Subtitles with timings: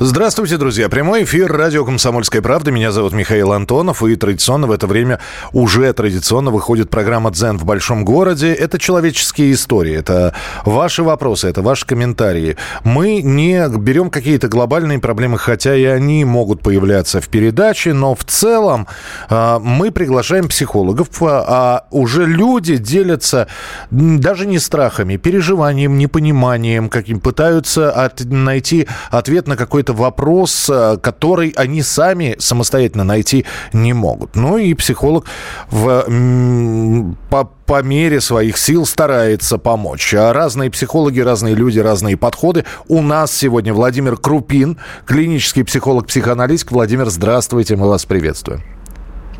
[0.00, 0.88] Здравствуйте, друзья.
[0.88, 2.72] Прямой эфир радио «Комсомольская правда».
[2.72, 4.02] Меня зовут Михаил Антонов.
[4.02, 5.20] И традиционно в это время
[5.52, 8.52] уже традиционно выходит программа «Дзен в большом городе».
[8.52, 9.94] Это человеческие истории.
[9.94, 12.56] Это ваши вопросы, это ваши комментарии.
[12.82, 18.24] Мы не берем какие-то глобальные проблемы, хотя и они могут появляться в передаче, но в
[18.24, 18.88] целом
[19.30, 23.46] э, мы приглашаем психологов, а, а уже люди делятся
[23.92, 30.96] даже не страхами, переживанием, непониманием, каким пытаются от, найти ответ на какой-то какой-то вопрос, э,
[31.00, 34.34] который они сами самостоятельно найти не могут.
[34.36, 35.26] Ну и психолог
[35.70, 40.14] в, по, по мере своих сил старается помочь.
[40.14, 42.64] А разные психологи, разные люди, разные подходы.
[42.88, 46.72] У нас сегодня Владимир Крупин, клинический психолог-психоаналитик.
[46.72, 48.62] Владимир, здравствуйте, мы вас приветствуем.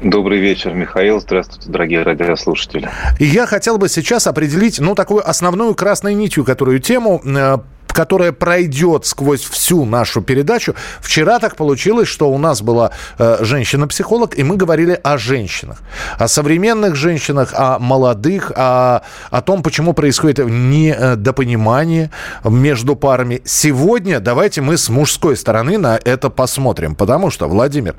[0.02, 1.20] Добрый вечер, Михаил.
[1.20, 2.90] Здравствуйте, дорогие радиослушатели.
[3.18, 7.58] Я хотел бы сейчас определить, ну, такую основную красной нитью, которую тему э,
[7.94, 10.74] которая пройдет сквозь всю нашу передачу.
[11.00, 15.78] Вчера так получилось, что у нас была э, женщина-психолог, и мы говорили о женщинах.
[16.18, 22.10] О современных женщинах, о молодых, о, о том, почему происходит недопонимание
[22.44, 23.40] между парами.
[23.44, 26.96] Сегодня давайте мы с мужской стороны на это посмотрим.
[26.96, 27.94] Потому что, Владимир,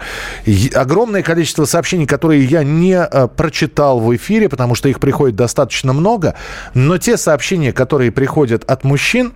[0.74, 5.94] огромное количество сообщений, которые я не э, прочитал в эфире, потому что их приходит достаточно
[5.94, 6.36] много,
[6.74, 9.32] но те сообщения, которые приходят от мужчин,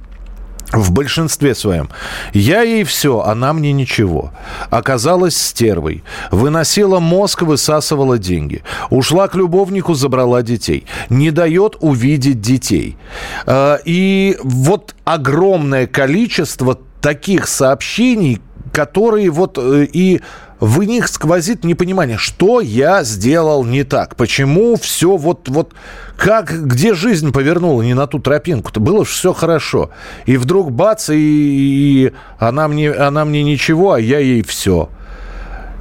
[0.71, 1.89] в большинстве своем.
[2.33, 4.31] Я ей все, она мне ничего.
[4.69, 6.03] Оказалась стервой.
[6.31, 8.63] Выносила мозг, высасывала деньги.
[8.89, 10.85] Ушла к любовнику, забрала детей.
[11.09, 12.97] Не дает увидеть детей.
[13.45, 18.39] А, и вот огромное количество таких сообщений,
[18.71, 20.21] которые вот э, и
[20.59, 25.73] в них сквозит непонимание, что я сделал не так, почему все вот, вот
[26.17, 29.91] как, где жизнь повернула не на ту тропинку-то, было все хорошо.
[30.25, 34.89] И вдруг бац, и, и она, мне, она мне ничего, а я ей все.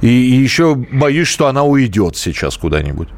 [0.01, 3.09] И, и еще боюсь, что она уйдет сейчас куда-нибудь.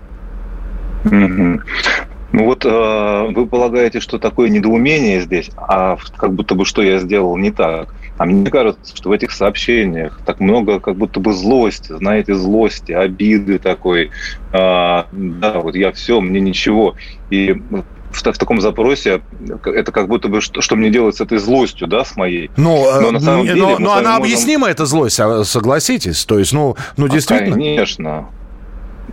[1.03, 6.97] Ну вот э, вы полагаете, что такое недоумение здесь, а как будто бы что я
[6.99, 7.93] сделал не так.
[8.21, 12.91] А мне кажется, что в этих сообщениях так много как будто бы злости, знаете, злости,
[12.91, 14.11] обиды такой.
[14.53, 16.93] А, да, вот я все, мне ничего.
[17.31, 19.23] И в, в таком запросе
[19.65, 22.51] это как будто бы что, что мне делать с этой злостью, да, с моей.
[22.57, 24.23] Ну, но, но, на самом деле, но, но она можем...
[24.23, 26.23] объяснима, эта злость, а, согласитесь?
[26.25, 27.55] То есть, ну, ну действительно...
[27.55, 28.29] Конечно.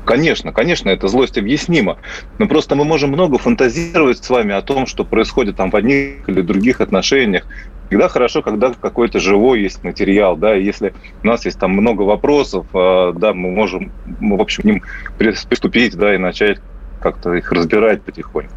[0.08, 1.98] Конечно, конечно, эта злость объяснима.
[2.38, 6.26] Но просто мы можем много фантазировать с вами о том, что происходит там в одних
[6.26, 7.46] или других отношениях.
[7.88, 12.02] Всегда хорошо, когда какой-то живой есть материал, да, и если у нас есть там много
[12.02, 14.82] вопросов, а, да, мы можем, мы, в общем, к ним
[15.18, 16.56] приступить, да, и начать
[17.02, 18.54] как-то их разбирать потихоньку.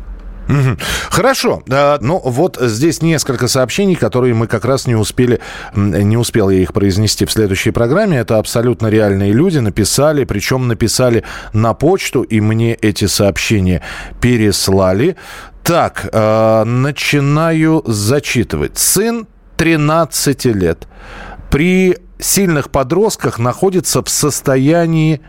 [1.10, 1.64] Хорошо.
[1.68, 5.40] Ну, вот здесь несколько сообщений, которые мы как раз не успели,
[5.76, 8.18] не успел я их произнести в следующей программе.
[8.18, 11.24] Это абсолютно реальные люди написали, причем написали
[11.54, 13.82] на почту, и мне эти сообщения
[14.20, 15.16] переслали.
[15.64, 18.78] Так, э, начинаю зачитывать.
[18.78, 20.88] Сын 13 лет
[21.52, 25.22] при сильных подростках находится в состоянии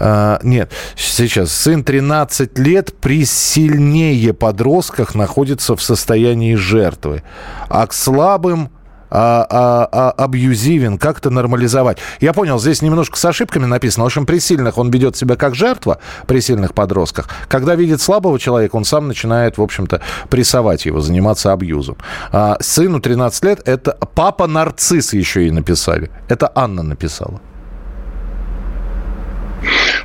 [0.00, 7.22] а, нет, сейчас сын 13 лет при сильнее подростках находится в состоянии жертвы,
[7.68, 8.70] а к слабым
[9.10, 11.98] а, а, а, абьюзивен, как-то нормализовать.
[12.20, 14.04] Я понял, здесь немножко с ошибками написано.
[14.04, 17.28] В общем, при сильных он ведет себя как жертва, при сильных подростках.
[17.48, 20.00] Когда видит слабого человека, он сам начинает, в общем-то,
[20.30, 21.96] прессовать его, заниматься абьюзом.
[22.30, 26.10] А, сыну 13 лет, это папа-нарцисс еще и написали.
[26.28, 27.40] Это Анна написала.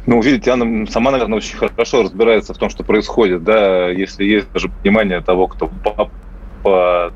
[0.06, 4.52] Ну, видите, она сама, наверное, очень хорошо разбирается в том, что происходит, да, если есть
[4.52, 7.12] даже понимание того, кто папа,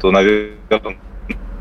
[0.00, 0.56] то, наверное,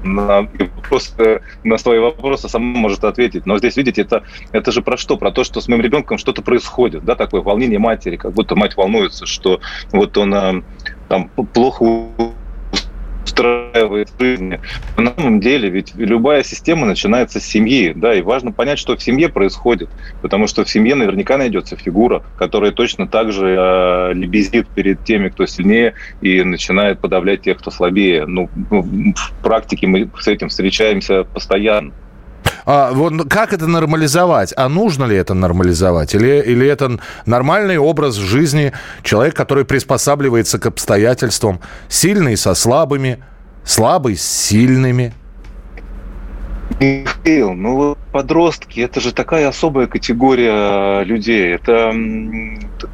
[0.03, 3.45] на, вопросы, на свои вопросы сама может ответить.
[3.45, 5.17] Но здесь, видите, это, это же про что?
[5.17, 8.77] Про то, что с моим ребенком что-то происходит, да, такое волнение матери, как будто мать
[8.77, 9.59] волнуется, что
[9.91, 10.63] вот он а,
[11.07, 11.85] там плохо
[13.39, 14.59] устраивает в жизни.
[14.97, 19.03] На самом деле, ведь любая система начинается с семьи, да, и важно понять, что в
[19.03, 19.89] семье происходит,
[20.21, 25.29] потому что в семье наверняка найдется фигура, которая точно так же э, лебезит перед теми,
[25.29, 28.25] кто сильнее, и начинает подавлять тех, кто слабее.
[28.25, 31.93] Ну, в практике мы с этим встречаемся постоянно.
[32.71, 34.53] А, вот как это нормализовать?
[34.55, 36.13] А нужно ли это нормализовать?
[36.13, 43.23] Или, или это нормальный образ жизни человека, который приспосабливается к обстоятельствам, сильный со слабыми,
[43.63, 45.13] слабый с сильными?
[46.79, 51.51] Михаил, ну подростки, это же такая особая категория людей.
[51.51, 51.91] Это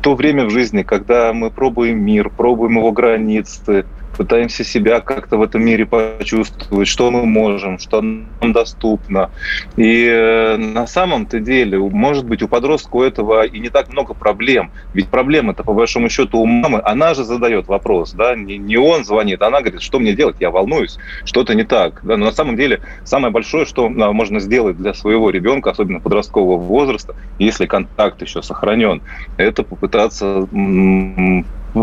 [0.02, 3.86] то время в жизни, когда мы пробуем мир, пробуем его границы,
[4.18, 9.32] пытаемся себя как-то в этом мире почувствовать, что мы можем, что нам доступно.
[9.76, 14.14] И э, на самом-то деле, может быть, у подростка у этого и не так много
[14.14, 14.72] проблем.
[14.94, 19.06] Ведь проблема-то, по большому счету, у мамы, она же задает вопрос, да, не, не он
[19.06, 22.02] звонит, она говорит, что мне делать, я волнуюсь, что-то не так.
[22.04, 22.18] Да?
[22.18, 26.58] Но на самом деле самое большое, что а, можно сделать для своего ребенка, особенно подросткового
[26.58, 29.02] возраста, если контакт еще сохранен,
[29.38, 30.48] это попытаться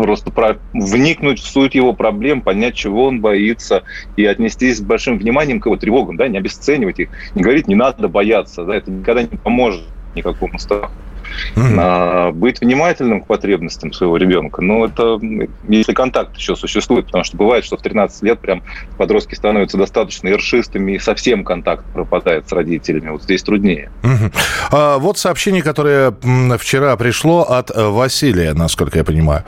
[0.01, 3.83] просто про, вникнуть в суть его проблем, понять, чего он боится,
[4.15, 7.75] и отнестись с большим вниманием к его тревогам, да, не обесценивать их, не говорить, не
[7.75, 9.83] надо бояться, да, это никогда не поможет
[10.15, 10.93] никакому страху.
[11.55, 11.75] Mm-hmm.
[11.79, 14.61] А, быть внимательным к потребностям своего ребенка.
[14.61, 15.19] Ну, это
[15.67, 18.63] если контакт еще существует, потому что бывает, что в 13 лет прям
[18.97, 23.09] подростки становятся достаточно ершистыми, и совсем контакт пропадает с родителями.
[23.09, 23.91] Вот здесь труднее.
[24.03, 24.33] Mm-hmm.
[24.71, 26.13] А, вот сообщение, которое
[26.57, 29.43] вчера пришло от э, Василия, насколько я понимаю.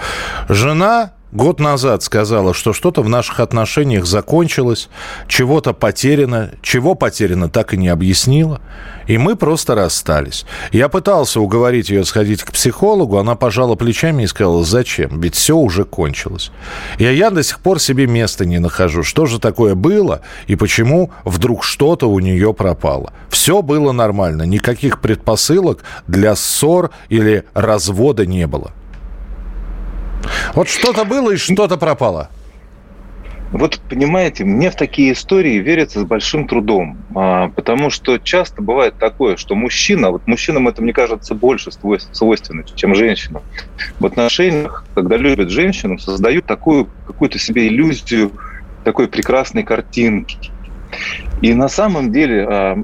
[0.50, 4.90] Жена год назад сказала, что что-то в наших отношениях закончилось,
[5.28, 8.62] чего-то потеряно, чего потеряно, так и не объяснила.
[9.08, 10.46] И мы просто расстались.
[10.72, 15.56] Я пытался уговорить ее сходить к психологу, она пожала плечами и сказала, зачем, ведь все
[15.56, 16.52] уже кончилось.
[16.98, 21.12] И я до сих пор себе места не нахожу, что же такое было и почему
[21.24, 23.14] вдруг что-то у нее пропало.
[23.30, 28.72] Все было нормально, никаких предпосылок для ссор или развода не было.
[30.54, 32.30] Вот что-то было и что-то пропало.
[33.52, 38.96] Вот понимаете, мне в такие истории верится с большим трудом, а, потому что часто бывает
[38.98, 43.44] такое, что мужчина, вот мужчинам это, мне кажется, больше свойственно, чем женщинам.
[44.00, 48.32] В отношениях, когда любят женщину, создают такую какую-то себе иллюзию
[48.84, 50.52] такой прекрасной картинки.
[51.42, 52.78] И на самом деле а,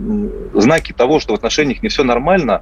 [0.53, 2.61] знаки того, что в отношениях не все нормально,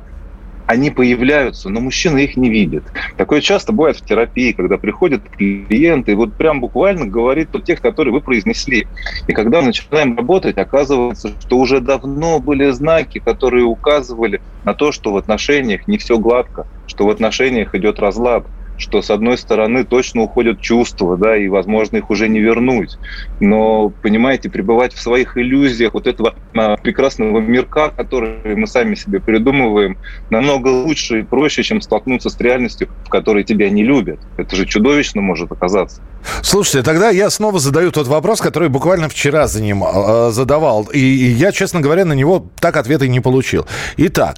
[0.69, 2.83] они появляются, но мужчина их не видит.
[3.18, 7.81] Такое часто бывает в терапии, когда приходят клиенты, и вот прям буквально говорит о тех,
[7.81, 8.86] которые вы произнесли.
[9.25, 14.92] И когда мы начинаем работать, оказывается, что уже давно были знаки, которые указывали на то,
[14.92, 18.45] что в отношениях не все гладко, что в отношениях идет разлад
[18.80, 22.98] что, с одной стороны, точно уходят чувства, да, и, возможно, их уже не вернуть.
[23.42, 29.20] Но, понимаете, пребывать в своих иллюзиях вот этого а, прекрасного мирка, который мы сами себе
[29.20, 29.98] придумываем,
[30.30, 34.22] намного лучше и проще, чем столкнуться с реальностью, в которой тебя не любят.
[34.38, 36.02] Это же чудовищно может оказаться.
[36.42, 40.83] Слушайте, тогда я снова задаю тот вопрос, который буквально вчера занимал, задавал.
[40.94, 43.66] И я, честно говоря, на него так ответа и не получил.
[43.98, 44.38] Итак,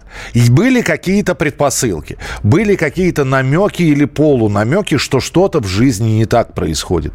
[0.49, 7.13] были какие-то предпосылки, были какие-то намеки или полунамеки, что что-то в жизни не так происходит.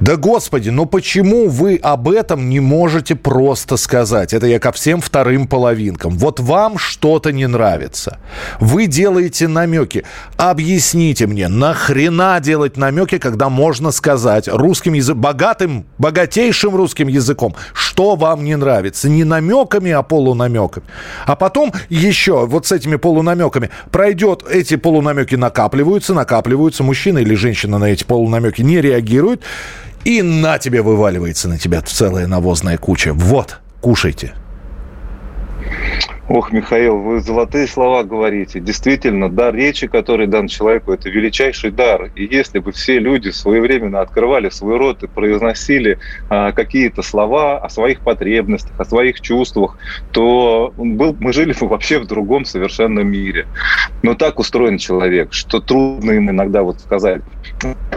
[0.00, 4.34] Да господи, ну почему вы об этом не можете просто сказать?
[4.34, 6.18] Это я ко всем вторым половинкам.
[6.18, 8.18] Вот вам что-то не нравится.
[8.58, 10.04] Вы делаете намеки.
[10.36, 18.16] Объясните мне, нахрена делать намеки, когда можно сказать русским языком, богатым, богатейшим русским языком, что
[18.16, 19.08] вам не нравится?
[19.08, 20.86] Не намеками, а полунамеками.
[21.24, 27.78] А потом еще вот с этими полунамеками пройдет, эти полунамеки накапливаются, накапливаются, мужчина или женщина
[27.78, 29.42] на эти полунамеки не реагирует,
[30.04, 33.12] и на тебе вываливается на тебя целая навозная куча.
[33.12, 34.34] Вот, кушайте.
[36.26, 38.58] Ох, Михаил, вы золотые слова говорите.
[38.58, 42.10] Действительно, дар речи, который дан человеку, это величайший дар.
[42.14, 45.98] И если бы все люди своевременно открывали свой рот и произносили
[46.30, 49.76] а, какие-то слова о своих потребностях, о своих чувствах,
[50.12, 53.46] то был, мы жили бы вообще в другом совершенно мире.
[54.02, 57.20] Но так устроен человек, что трудно им иногда вот сказать.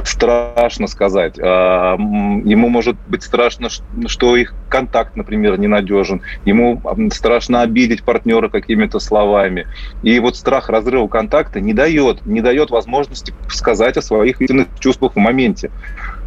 [0.03, 1.37] Страшно сказать.
[1.39, 3.69] А, ему может быть страшно,
[4.07, 6.21] что их контакт, например, ненадежен.
[6.45, 9.67] Ему страшно обидеть партнера какими-то словами.
[10.03, 15.13] И вот страх разрыва контакта не дает, не дает возможности сказать о своих истинных чувствах
[15.15, 15.71] в моменте.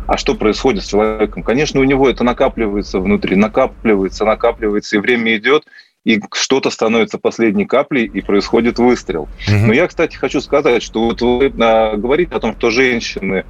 [0.07, 1.43] А что происходит с человеком?
[1.43, 5.65] Конечно, у него это накапливается внутри, накапливается, накапливается, и время идет,
[6.15, 9.29] и что-то становится последней каплей, и происходит выстрел.
[9.49, 9.67] Угу.
[9.67, 13.45] Но я, кстати, хочу сказать, что вот вы а, говорите о том, что женщины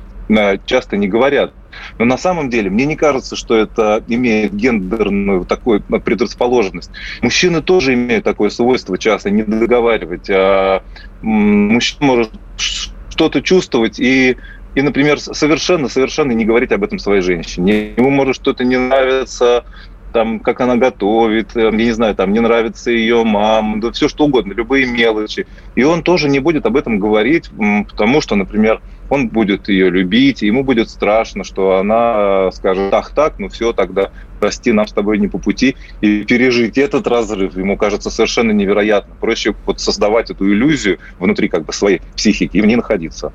[0.64, 1.52] часто не говорят.
[1.98, 6.90] Но на самом деле мне не кажется, что это имеет гендерную такую предрасположенность.
[7.20, 10.30] Мужчины тоже имеют такое свойство часто не договаривать.
[10.30, 10.82] А
[11.22, 14.36] мужчина может что-то чувствовать и
[14.74, 17.94] и, например, совершенно-совершенно не говорить об этом своей женщине.
[17.96, 19.64] Ему может что-то не нравиться,
[20.12, 24.24] там, как она готовит, я не знаю, там, не нравится ее мама, да все что
[24.24, 25.46] угодно, любые мелочи.
[25.74, 27.50] И он тоже не будет об этом говорить,
[27.88, 33.12] потому что, например, он будет ее любить, и ему будет страшно, что она скажет, ах
[33.14, 37.56] так, ну все, тогда прости, нам с тобой не по пути, и пережить этот разрыв
[37.56, 39.14] ему кажется совершенно невероятно.
[39.20, 43.32] Проще вот создавать эту иллюзию внутри как бы своей психики и в ней находиться.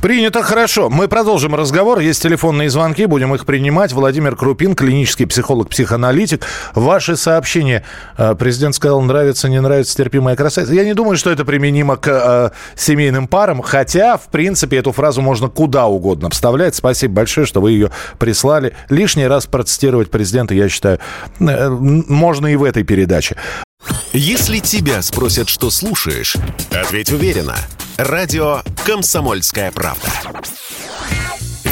[0.00, 0.90] Принято, хорошо.
[0.90, 1.98] Мы продолжим разговор.
[1.98, 3.92] Есть телефонные звонки, будем их принимать.
[3.92, 6.44] Владимир Крупин, клинический психолог, психоаналитик.
[6.74, 7.84] Ваши сообщения.
[8.18, 10.74] Э, президент сказал, нравится, не нравится, терпимая красавица.
[10.74, 15.22] Я не думаю, что это применимо к э, семейным парам, хотя, в принципе, эту фразу
[15.22, 16.74] можно куда угодно вставлять.
[16.74, 18.74] Спасибо большое, что вы ее прислали.
[18.90, 20.98] Лишний раз процитировать президента момента, я считаю,
[21.40, 23.36] э, можно и в этой передаче.
[24.12, 26.36] Если тебя спросят, что слушаешь,
[26.72, 27.56] ответь уверенно.
[27.96, 30.08] Радио «Комсомольская правда».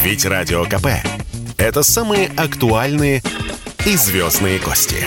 [0.05, 0.87] Ведь Радио КП–
[1.59, 3.23] это самые актуальные
[3.87, 5.07] и звездные гости.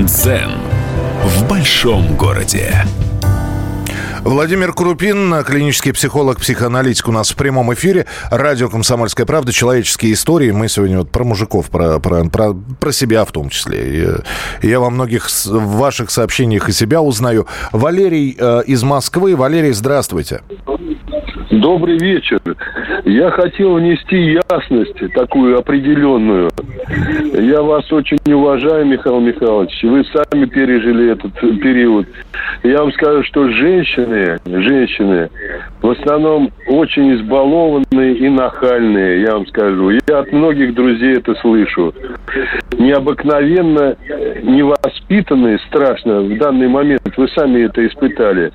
[0.00, 0.66] Дзен
[1.26, 2.84] в большом городе.
[4.26, 8.06] Владимир Крупин, клинический психолог, психоаналитик у нас в прямом эфире.
[8.28, 10.50] Радио «Комсомольская правда», человеческие истории.
[10.50, 14.24] Мы сегодня вот про мужиков, про, про, про, про себя в том числе.
[14.62, 17.46] И я во многих ваших сообщениях и себя узнаю.
[17.70, 19.36] Валерий э, из Москвы.
[19.36, 20.42] Валерий, здравствуйте.
[21.60, 22.38] Добрый вечер.
[23.04, 26.50] Я хотел внести ясность такую определенную.
[27.32, 29.82] Я вас очень уважаю, Михаил Михайлович.
[29.82, 32.06] Вы сами пережили этот период.
[32.62, 35.30] Я вам скажу, что женщины, женщины
[35.80, 39.90] в основном очень избалованные и нахальные, я вам скажу.
[39.90, 41.94] Я от многих друзей это слышу.
[42.78, 43.96] Необыкновенно
[44.42, 47.02] невоспитанные, страшно в данный момент.
[47.16, 48.52] Вы сами это испытали.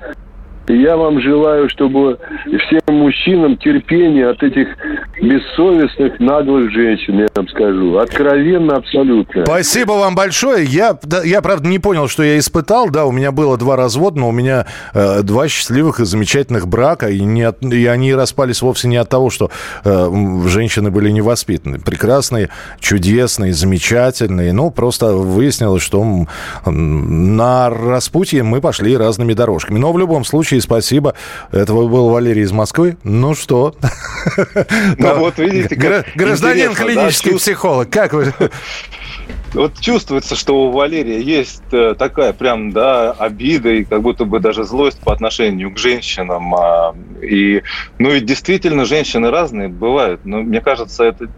[0.68, 4.68] Я вам желаю, чтобы всем мужчинам терпение от этих
[5.20, 7.96] бессовестных, наглых женщин, я вам скажу.
[7.98, 9.44] Откровенно, абсолютно.
[9.44, 10.64] Спасибо вам большое.
[10.64, 12.90] Я, да, я правда, не понял, что я испытал.
[12.90, 17.08] Да, у меня было два развода, но у меня э, два счастливых и замечательных брака.
[17.08, 19.50] И, не от, и они распались вовсе не от того, что
[19.84, 20.10] э,
[20.46, 21.80] женщины были невоспитаны.
[21.80, 22.50] Прекрасные,
[22.80, 24.52] чудесные, замечательные.
[24.52, 26.04] Ну, просто выяснилось, что
[26.66, 29.78] на распутье мы пошли разными дорожками.
[29.78, 31.14] Но в любом случае случае, спасибо.
[31.50, 32.96] Это был Валерий из Москвы.
[33.04, 33.74] Ну что?
[34.98, 35.74] Ну вот видите,
[36.14, 37.90] Гражданин клинический психолог.
[37.90, 38.32] Как вы?
[39.54, 44.40] вот чувствуется, что у Валерия есть э, такая прям, да, обида и как будто бы
[44.40, 46.54] даже злость по отношению к женщинам.
[46.54, 47.62] А, и,
[47.98, 50.24] ну и действительно, женщины разные бывают.
[50.24, 51.28] Но мне кажется, это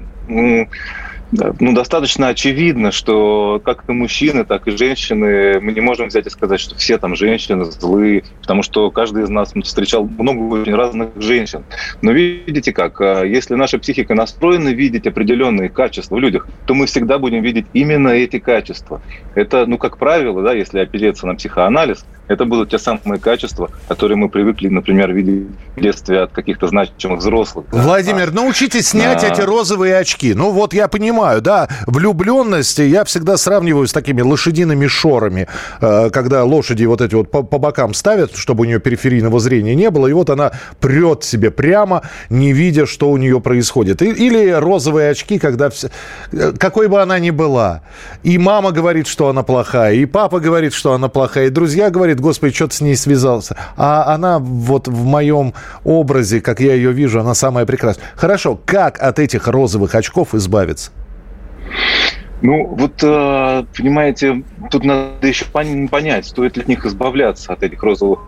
[1.60, 6.30] ну, достаточно очевидно, что как и мужчины, так и женщины, мы не можем взять и
[6.30, 11.10] сказать, что все там женщины злые, потому что каждый из нас встречал много очень разных
[11.16, 11.64] женщин.
[12.02, 16.86] Но видите как, а, если наша психика настроена видеть определенные качества в людях, то мы
[16.86, 19.00] всегда будем видеть именно эти качества.
[19.34, 24.16] Это, ну, как правило, да, если опереться на психоанализ, это будут те самые качества, которые
[24.16, 27.66] мы привыкли, например, видеть в детстве от каких-то значимых взрослых.
[27.70, 28.42] Владимир, да.
[28.42, 29.28] научитесь снять а...
[29.28, 30.34] эти розовые очки.
[30.34, 35.48] Ну вот я понимаю, да, влюбленности я всегда сравниваю с такими лошадиными шорами,
[35.80, 39.74] э, когда лошади вот эти вот по, по бокам ставят, чтобы у нее периферийного зрения
[39.74, 44.02] не было, и вот она прет себе прямо, не видя, что у нее происходит.
[44.02, 45.90] Или розовые очки, когда все,
[46.32, 47.82] э, какой бы она ни была,
[48.22, 52.13] и мама говорит, что она плохая, и папа говорит, что она плохая, и друзья говорят,
[52.14, 53.56] говорит, господи, что ты с ней связался.
[53.76, 55.54] А она вот в моем
[55.84, 58.06] образе, как я ее вижу, она самая прекрасная.
[58.16, 60.90] Хорошо, как от этих розовых очков избавиться?
[62.42, 67.82] Ну, вот, э, понимаете, тут надо еще понять, стоит ли от них избавляться, от этих
[67.82, 68.20] розовых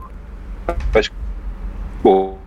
[0.95, 2.39] очков.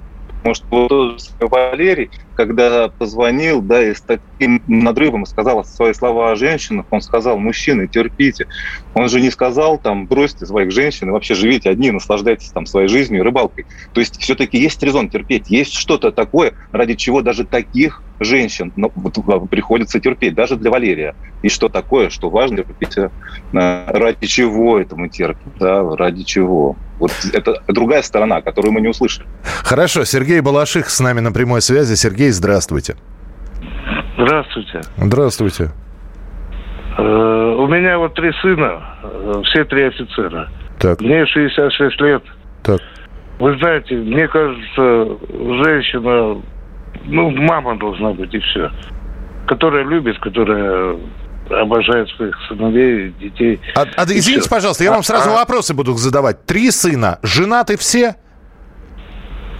[0.44, 6.86] Может, вот Валерий, когда позвонил, да, и с таким надрывом сказал свои слова о женщинах,
[6.90, 8.48] он сказал, мужчины, терпите.
[8.94, 12.88] Он же не сказал, там, бросьте своих женщин и вообще живите одни, наслаждайтесь там своей
[12.88, 13.66] жизнью, рыбалкой.
[13.92, 18.90] То есть все-таки есть резон терпеть, есть что-то такое, ради чего даже таких женщин ну,
[19.50, 21.16] приходится терпеть, даже для Валерия.
[21.42, 23.10] И что такое, что важно терпеть, э,
[23.52, 26.76] ради чего это мы терпим, да, ради чего.
[27.00, 29.26] Вот это другая сторона, которую мы не услышали.
[29.64, 31.96] Хорошо, Сергей Балаших с нами на прямой связи.
[31.96, 32.96] Сергей, здравствуйте.
[34.18, 34.82] Здравствуйте.
[34.98, 35.72] Здравствуйте.
[36.98, 40.50] Э, у меня вот три сына, э, все три офицера.
[40.80, 41.00] Так.
[41.02, 42.24] Мне 66 лет.
[42.64, 42.82] Так.
[43.40, 45.18] Вы знаете, мне кажется,
[45.64, 46.42] женщина,
[47.06, 48.70] ну, мама должна быть и все.
[49.48, 50.98] Которая любит, которая
[51.50, 53.60] обожает своих сыновей, детей.
[53.76, 54.50] А, а извините, все.
[54.50, 55.34] пожалуйста, я вам а, сразу а...
[55.34, 56.46] вопросы буду задавать.
[56.46, 58.16] Три сына, женаты все?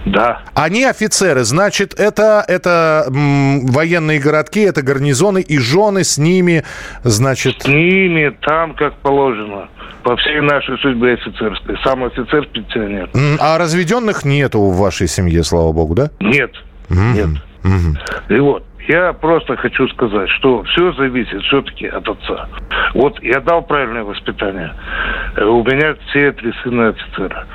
[0.06, 0.42] Да.
[0.54, 6.64] Они офицеры, значит, это, это м, военные городки, это гарнизоны и жены с ними,
[7.02, 7.62] значит...
[7.62, 9.68] С ними там, как положено.
[10.02, 11.76] По всей нашей судьбе офицерской.
[11.84, 13.10] Сам офицер пенсионер.
[13.38, 16.10] А разведенных нету в вашей семье, слава богу, да?
[16.20, 16.52] Нет.
[16.88, 17.12] Mm-hmm.
[17.14, 17.42] Нет.
[17.62, 18.36] Mm-hmm.
[18.36, 22.48] И вот, я просто хочу сказать, что все зависит все-таки от отца.
[22.94, 24.72] Вот я дал правильное воспитание.
[25.36, 27.46] Э, у меня все три сына офицера.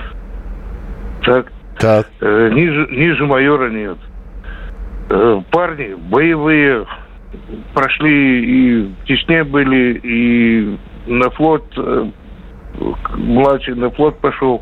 [1.24, 2.08] Так, так.
[2.22, 3.98] Э, ниже, ниже майора нет.
[5.10, 6.86] Э, парни боевые
[7.74, 12.06] прошли и в Чечне были, и на флот, э,
[13.16, 14.62] младший на флот пошел.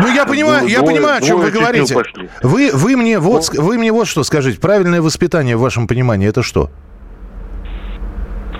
[0.00, 1.94] Ну, я понимаю, двое, я понимаю, о чем вы говорите.
[2.42, 4.60] Вы, вы, мне вот, ну, вы мне вот что скажите.
[4.60, 6.70] Правильное воспитание в вашем понимании это что?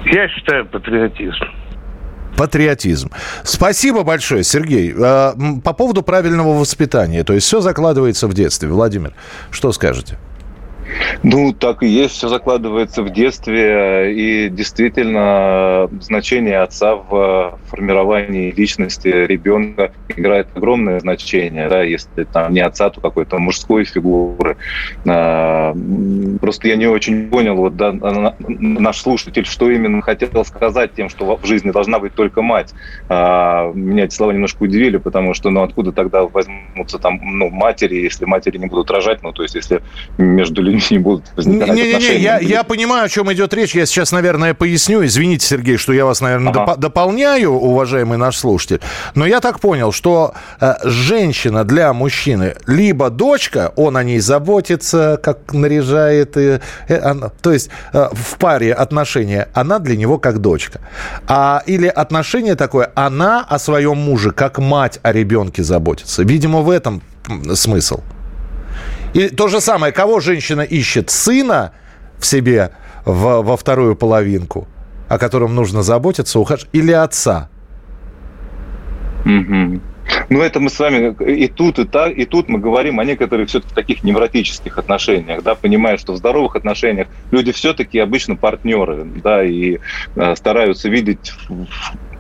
[0.04, 1.61] Я считаю патриотизм.
[2.36, 3.10] Патриотизм.
[3.44, 4.94] Спасибо большое, Сергей.
[4.96, 8.68] А, по поводу правильного воспитания, то есть все закладывается в детстве.
[8.68, 9.14] Владимир,
[9.50, 10.18] что скажете?
[11.22, 19.08] Ну, так и есть, все закладывается в детстве, и действительно значение отца в формировании личности
[19.08, 24.56] ребенка играет огромное значение, да, если там не отца, то какой-то мужской фигуры.
[25.04, 27.92] Просто я не очень понял, вот да,
[28.48, 32.74] наш слушатель, что именно хотел сказать тем, что в жизни должна быть только мать.
[33.08, 38.24] Меня эти слова немножко удивили, потому что, ну, откуда тогда возьмутся там, ну, матери, если
[38.24, 39.80] матери не будут рожать, ну, то есть если
[40.18, 43.74] между людьми не будут возникать не, не, не, я, я понимаю, о чем идет речь.
[43.74, 45.04] Я сейчас, наверное, поясню.
[45.04, 46.72] Извините, Сергей, что я вас, наверное, ага.
[46.72, 48.80] доп- дополняю, уважаемый наш слушатель.
[49.14, 55.18] Но я так понял, что э, женщина для мужчины либо дочка, он о ней заботится,
[55.22, 56.36] как наряжает.
[56.36, 60.80] И, э, она, то есть э, в паре отношения она для него как дочка.
[61.26, 66.22] А, или отношение такое, она о своем муже как мать о ребенке заботится.
[66.22, 67.02] Видимо, в этом
[67.54, 68.00] смысл.
[69.14, 71.10] И то же самое, кого женщина ищет?
[71.10, 71.72] Сына
[72.18, 72.72] в себе
[73.04, 74.68] в, во вторую половинку,
[75.08, 77.48] о котором нужно заботиться, ухаживать, или отца?
[79.24, 79.80] Mm-hmm.
[80.30, 83.48] Ну, это мы с вами и тут, и так, и тут мы говорим о некоторых
[83.48, 89.44] все-таки таких невротических отношениях, да, понимая, что в здоровых отношениях люди все-таки обычно партнеры, да,
[89.44, 89.78] и
[90.16, 91.32] э, стараются видеть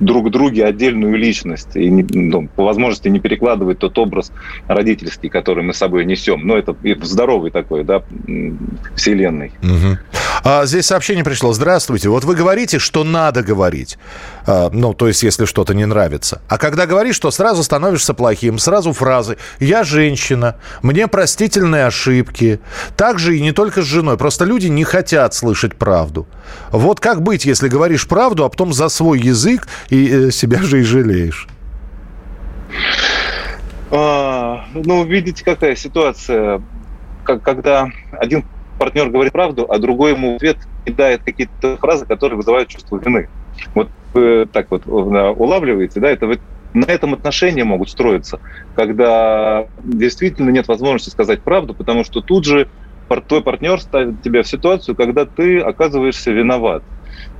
[0.04, 4.32] друг друге отдельную личность и ну, по возможности не перекладывать тот образ
[4.66, 6.46] родительский, который мы с собой несем.
[6.46, 8.02] Но это здоровый такой, да,
[8.94, 9.52] вселенной.
[9.62, 9.98] Угу.
[10.44, 11.52] А, здесь сообщение пришло.
[11.52, 12.08] Здравствуйте.
[12.08, 13.98] Вот вы говорите, что надо говорить.
[14.46, 16.42] А, ну, то есть, если что-то не нравится.
[16.48, 22.60] А когда говоришь, что сразу становишься плохим, сразу фразы «я женщина», «мне простительные ошибки».
[22.96, 24.16] Так же и не только с женой.
[24.16, 26.26] Просто люди не хотят слышать правду.
[26.70, 30.80] Вот как быть, если говоришь правду, а потом за свой язык и э, себя же
[30.80, 31.46] и жалеешь?
[33.90, 36.62] А, ну, видите, какая ситуация,
[37.24, 38.44] как, когда один
[38.78, 43.28] партнер говорит правду, а другой ему в ответ кидает какие-то фразы, которые вызывают чувство вины.
[43.74, 46.26] Вот вы так вот улавливаете, да, это
[46.72, 48.40] на этом отношения могут строиться,
[48.74, 52.68] когда действительно нет возможности сказать правду, потому что тут же
[53.28, 56.82] твой партнер ставит тебя в ситуацию, когда ты оказываешься виноват.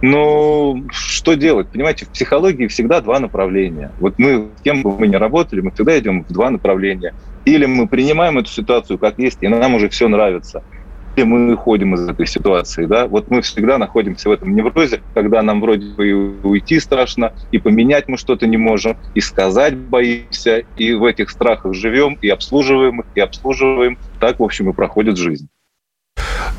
[0.01, 1.69] Но что делать?
[1.69, 3.93] Понимаете, в психологии всегда два направления.
[3.99, 7.15] Вот мы, с кем бы мы ни работали, мы всегда идем в два направления.
[7.45, 10.63] Или мы принимаем эту ситуацию как есть, и нам уже все нравится–
[11.17, 15.43] или мы выходим из этой ситуации, да, вот мы всегда находимся в этом неврозе, когда
[15.43, 20.65] нам вроде бы и уйти страшно, и поменять мы что-то не можем, и сказать боимся,
[20.77, 23.99] и в этих страхах живем, и обслуживаем их, и обслуживаем.
[24.21, 25.49] Так, в общем, и проходит жизнь.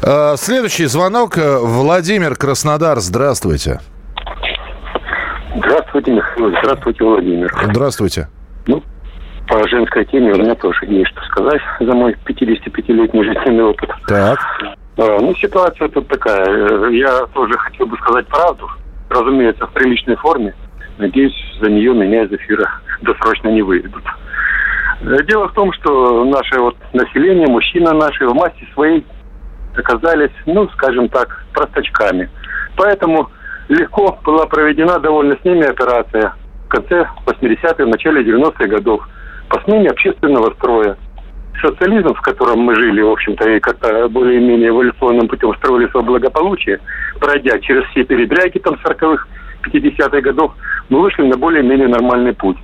[0.06, 1.38] А, следующий звонок.
[1.38, 3.80] Владимир Краснодар, здравствуйте.
[5.56, 6.50] Здравствуйте, Михаил.
[6.62, 7.54] Здравствуйте, Владимир.
[7.64, 8.28] Здравствуйте.
[8.68, 8.84] Ну,
[9.48, 13.90] по женской теме у меня тоже есть что сказать за мой 55-летний жизненный опыт.
[14.08, 14.40] Так.
[14.98, 16.90] А, ну, ситуация тут такая.
[16.90, 18.70] Я тоже хотел бы сказать правду.
[19.10, 20.54] Разумеется, в приличной форме.
[20.98, 22.70] Надеюсь, за нее меня из эфира
[23.02, 24.04] досрочно не выведут.
[25.02, 29.06] Э, дело в том, что наше вот население, мужчины наши в массе своей
[29.78, 32.30] оказались, ну, скажем так, простачками.
[32.76, 33.30] Поэтому
[33.70, 36.34] легко была проведена довольно с ними операция
[36.66, 39.08] в конце 80-х, в начале 90-х годов
[39.50, 40.98] по смене общественного строя.
[41.62, 46.80] Социализм, в котором мы жили, в общем-то, и как-то более-менее эволюционным путем строили свое благополучие,
[47.20, 49.26] пройдя через все передряги там 40-х,
[49.72, 50.54] 50-х годов,
[50.90, 52.58] мы вышли на более-менее нормальный путь.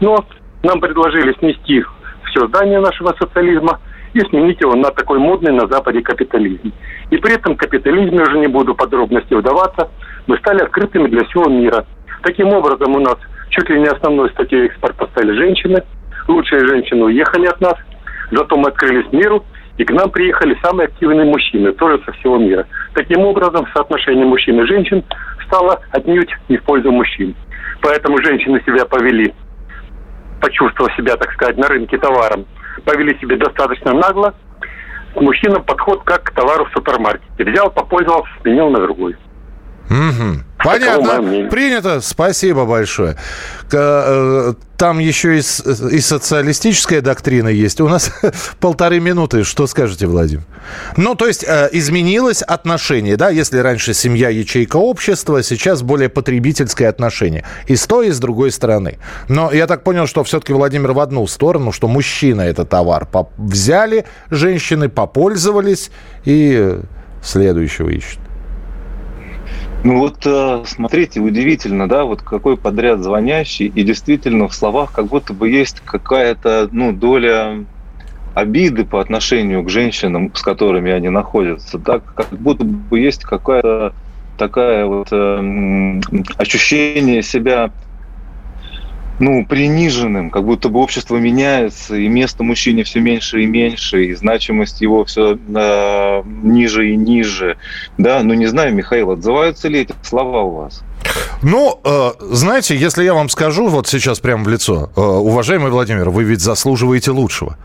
[0.00, 0.24] Но
[0.62, 1.84] нам предложили снести
[2.30, 3.80] все здание нашего социализма
[4.14, 6.72] и сменить его на такой модный на Западе капитализм.
[7.10, 9.90] И при этом капитализме уже не буду подробности вдаваться,
[10.26, 11.86] мы стали открытыми для всего мира.
[12.22, 13.16] Таким образом, у нас
[13.50, 15.82] чуть ли не основной статьей экспорта стали женщины–
[16.28, 17.74] лучшие женщины уехали от нас,
[18.30, 19.44] зато мы открылись миру,
[19.76, 22.66] и к нам приехали самые активные мужчины, тоже со всего мира.
[22.94, 25.04] Таким образом, соотношение мужчин и женщин
[25.46, 27.34] стало отнюдь не в пользу мужчин.
[27.80, 29.32] Поэтому женщины себя повели,
[30.40, 32.44] почувствовав себя, так сказать, на рынке товаром,
[32.80, 34.34] повели себя достаточно нагло.
[35.14, 37.44] К мужчинам подход как к товару в супермаркете.
[37.44, 39.16] Взял, попользовался, сменил на другой.
[39.90, 40.42] Угу.
[40.62, 41.48] Понятно.
[41.48, 42.00] Принято.
[42.00, 43.16] Спасибо большое.
[43.72, 47.80] Э, там еще и, и социалистическая доктрина есть.
[47.80, 48.10] У нас
[48.60, 49.44] полторы минуты.
[49.44, 50.44] Что скажете, Владимир?
[50.96, 53.30] Ну, то есть э, изменилось отношение, да?
[53.30, 57.44] Если раньше семья ячейка общества, сейчас более потребительское отношение.
[57.66, 58.98] И с той, и с другой стороны.
[59.28, 63.08] Но я так понял, что все-таки Владимир в одну сторону, что мужчина это товар.
[63.38, 65.90] Взяли женщины, попользовались
[66.24, 66.78] и
[67.22, 68.18] следующего ищут.
[69.84, 75.06] Ну вот э, смотрите, удивительно, да, вот какой подряд звонящий, и действительно в словах как
[75.06, 77.64] будто бы есть какая-то, ну, доля
[78.34, 83.94] обиды по отношению к женщинам, с которыми они находятся, да, как будто бы есть какая-то
[84.36, 86.00] такая вот э,
[86.36, 87.70] ощущение себя
[89.18, 94.14] ну, приниженным, как будто бы общество меняется, и место мужчине все меньше и меньше, и
[94.14, 97.56] значимость его все э, ниже и ниже.
[97.96, 100.82] Да, ну не знаю, Михаил, отзываются ли эти слова у вас?
[101.42, 106.10] Ну, э, знаете, если я вам скажу вот сейчас прямо в лицо, э, уважаемый Владимир,
[106.10, 107.56] вы ведь заслуживаете лучшего.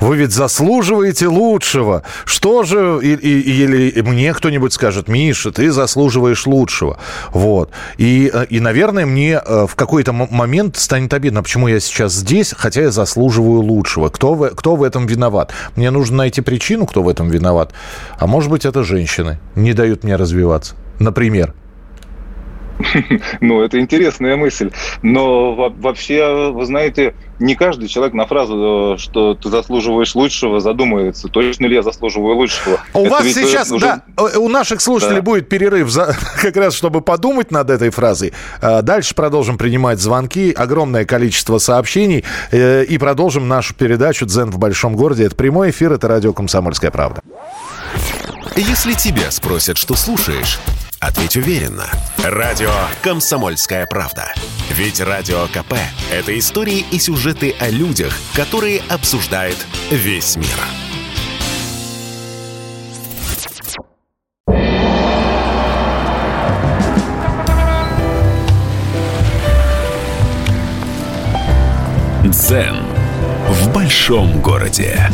[0.00, 2.02] Вы ведь заслуживаете лучшего.
[2.24, 6.98] Что же, и, и, или мне кто-нибудь скажет, Миша, ты заслуживаешь лучшего.
[7.30, 7.70] Вот.
[7.96, 12.54] И, э, и наверное, мне э, в какой-то момент станет обидно, почему я сейчас здесь,
[12.56, 14.08] хотя я заслуживаю лучшего.
[14.08, 15.52] Кто в, кто в этом виноват?
[15.76, 17.72] Мне нужно найти причину, кто в этом виноват.
[18.18, 20.74] А может быть, это женщины не дают мне развиваться.
[20.98, 21.54] Например.
[23.40, 24.70] Ну, это интересная мысль.
[25.02, 31.28] Но вообще, вы знаете, не каждый человек на фразу, э, что ты заслуживаешь лучшего, задумывается,
[31.28, 32.80] точно ли я заслуживаю лучшего.
[32.94, 33.86] У это вас э, сейчас, уже...
[33.86, 35.22] да, э, у наших слушателей да.
[35.22, 38.32] будет перерыв за, как раз, чтобы подумать над этой фразой.
[38.60, 45.24] Дальше продолжим принимать звонки, огромное количество сообщений, и продолжим нашу передачу «Дзен в большом городе».
[45.24, 47.20] Это прямой эфир, это радио «Комсомольская правда».
[48.56, 50.58] Если тебя спросят, что слушаешь,
[51.00, 51.86] Ответь уверенно.
[52.24, 54.32] Радио «Комсомольская правда».
[54.70, 55.74] Ведь Радио КП–
[56.12, 59.56] это истории и сюжеты о людях, которые обсуждает
[59.90, 60.46] весь мир.
[72.24, 72.76] Дзен
[73.48, 75.10] в большом городе.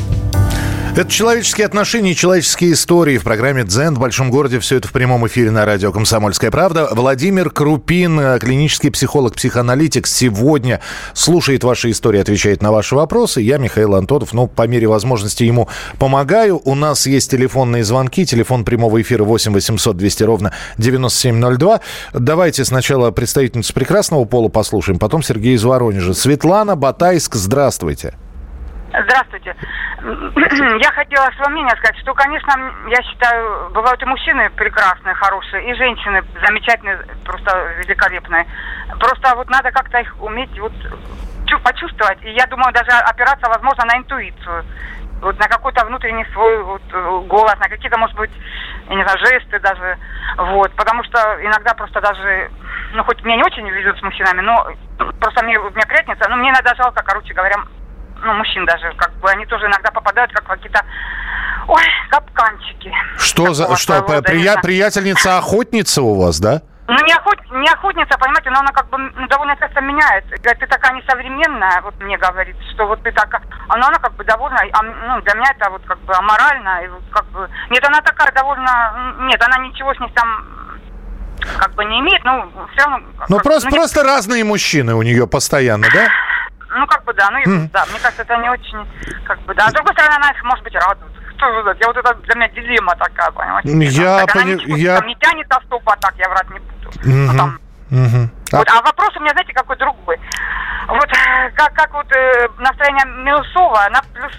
[0.97, 4.61] Это человеческие отношения и человеческие истории в программе «Дзен» в большом городе.
[4.61, 6.89] Все это в прямом эфире на радио «Комсомольская правда».
[6.93, 10.79] Владимир Крупин, э, клинический психолог, психоаналитик, сегодня
[11.13, 13.41] слушает ваши истории, отвечает на ваши вопросы.
[13.41, 16.63] Я, Михаил Антонов, ну, по мере возможности ему помогаю.
[16.65, 18.25] У нас есть телефонные звонки.
[18.25, 21.81] Телефон прямого эфира 8 800 200 ровно 9702.
[22.13, 26.15] Давайте сначала представительницу прекрасного пола послушаем, потом Сергей из Воронежа.
[26.15, 28.15] Светлана Батайск, здравствуйте.
[29.03, 29.57] Здравствуйте.
[30.79, 32.53] Я хотела свое мнение сказать, что, конечно,
[32.89, 38.47] я считаю, бывают и мужчины прекрасные, хорошие, и женщины замечательные, просто великолепные.
[39.01, 40.73] Просто вот надо как-то их уметь вот
[41.63, 42.23] почувствовать.
[42.23, 44.65] И я думаю, даже опираться, возможно, на интуицию.
[45.21, 46.83] Вот на какой-то внутренний свой вот,
[47.27, 48.31] голос, на какие-то, может быть,
[48.89, 49.99] я не знаю, жесты даже.
[50.37, 50.73] Вот.
[50.75, 52.51] Потому что иногда просто даже,
[52.93, 54.69] ну, хоть мне не очень везет с мужчинами, но
[55.21, 57.57] просто мне, у меня приятница, ну, мне иногда жалко, короче говоря,
[58.25, 60.85] ну, мужчин даже, как бы, они тоже иногда попадают как какие-то,
[61.69, 62.93] ой, капканчики.
[63.19, 66.63] Что за, что, прия, приятельница охотница у вас, да?
[66.87, 69.81] Ну, не, охот, не охотница, понимаете, но она как бы ну, довольно часто.
[69.81, 73.41] Говорит, ты такая несовременная, вот мне говорит, что вот ты такая...
[73.69, 74.59] А ну, она как бы довольно...
[74.73, 76.83] А, ну, для меня это вот как бы аморально.
[76.85, 77.49] И вот как бы...
[77.71, 79.17] Нет, она такая довольно...
[79.21, 80.47] Нет, она ничего с ней там
[81.59, 83.07] как бы не имеет, но все равно...
[83.29, 86.09] Ну, просто, ну, просто разные мужчины у нее постоянно, да?
[86.75, 87.31] Ну, как бы, да.
[87.31, 87.71] Ну, mm.
[87.73, 88.87] да, мне кажется, это не очень,
[89.25, 89.69] как бы, да.
[89.69, 91.13] С другой стороны, она их, может быть, радует.
[91.37, 93.69] Что же Я вот это для меня дилемма такая, понимаете?
[93.91, 94.77] Я понимаю.
[94.77, 94.99] Я...
[94.99, 96.91] Там не тянет до стопа, так я врать не буду.
[97.01, 97.33] Mm-hmm.
[97.33, 97.59] Ну, там...
[97.91, 98.29] Mm-hmm.
[98.53, 100.19] Вот, а вопрос у меня, знаете, какой другой.
[100.89, 101.09] Вот
[101.55, 104.33] как, как вот э, настроение Минусова, она плюс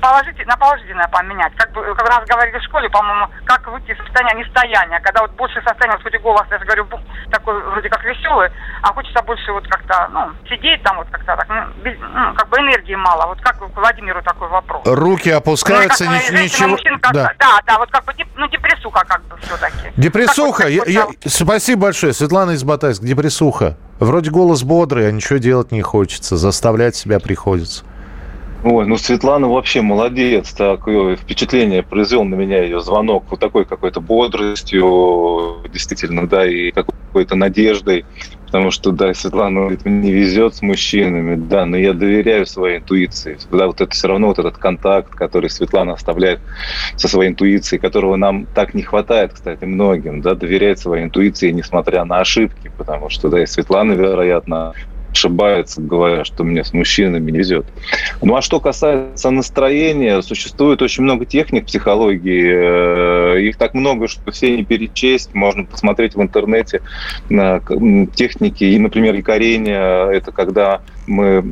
[0.00, 1.54] положить, на положительное поменять.
[1.56, 5.00] Как бы, как раз говорили в школе, по-моему, как выйти из состояния нестояния.
[5.00, 6.86] Когда вот больше состояние, вот хоть и голос, я же говорю,
[7.30, 8.50] такой вроде как веселый,
[8.82, 12.48] а хочется больше вот как-то, ну, сидеть там вот как-то так, ну, без, ну, как
[12.48, 13.26] бы энергии мало.
[13.26, 14.82] Вот как к Владимиру такой вопрос?
[14.86, 16.68] Руки опускаются, ну, ни, ничего...
[16.68, 17.32] Мужчин, как, да.
[17.38, 19.92] да, да, вот как бы, ну, депрессуха как бы все-таки.
[19.96, 20.64] Депрессуха?
[20.64, 23.76] Вот, я, я, спасибо большое, Светлана из Батайск, депрессуха.
[24.00, 27.84] Вроде голос бодрый, а ничего делать не хочется, заставлять себя приходится.
[28.66, 30.54] Ой, ну Светлана вообще молодец.
[30.54, 37.36] Такое впечатление произвел на меня ее звонок вот такой какой-то бодростью, действительно, да, и какой-то
[37.36, 38.06] надеждой.
[38.46, 43.36] Потому что, да, Светлана говорит, мне везет с мужчинами, да, но я доверяю своей интуиции.
[43.50, 46.40] Да, вот это все равно вот этот контакт, который Светлана оставляет
[46.96, 52.06] со своей интуицией, которого нам так не хватает, кстати, многим, да, доверять своей интуиции, несмотря
[52.06, 54.72] на ошибки, потому что, да, и Светлана, вероятно,
[55.14, 57.66] ошибается, говоря, что мне с мужчинами не везет.
[58.20, 63.36] Ну а что касается настроения, существует очень много техник психологии.
[63.36, 65.34] Э, их так много, что все не перечесть.
[65.34, 66.82] Можно посмотреть в интернете
[67.28, 67.60] на
[68.14, 68.64] техники.
[68.64, 71.44] И, например, якорение– это когда мы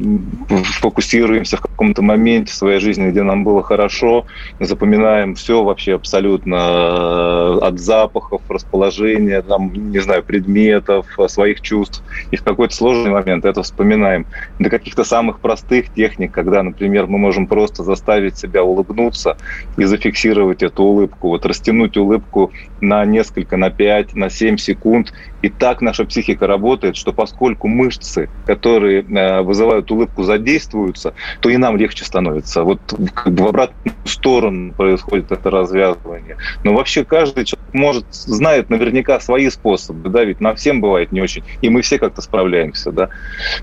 [0.81, 4.27] фокусируемся в каком-то моменте в своей жизни, где нам было хорошо,
[4.61, 12.03] запоминаем все вообще абсолютно э, от запахов, расположения, там, не знаю, предметов, своих чувств.
[12.31, 14.27] И в какой-то сложный момент это вспоминаем.
[14.59, 19.37] До каких-то самых простых техник, когда, например, мы можем просто заставить себя улыбнуться
[19.77, 25.13] и зафиксировать эту улыбку, вот растянуть улыбку на несколько, на 5, на 7 секунд.
[25.43, 31.57] И так наша психика работает, что поскольку мышцы, которые э, вызывают улыбку, задействуются, то и
[31.57, 32.63] нам легче становится.
[32.63, 32.81] Вот
[33.15, 36.37] как бы в обратную сторону происходит это развязывание.
[36.65, 41.21] Но вообще каждый человек может, знает наверняка свои способы, да, ведь нам всем бывает не
[41.21, 43.09] очень, и мы все как-то справляемся, да.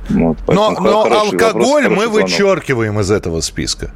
[0.09, 3.91] Вот, но но алкоголь вопрос, мы вычеркиваем из этого списка.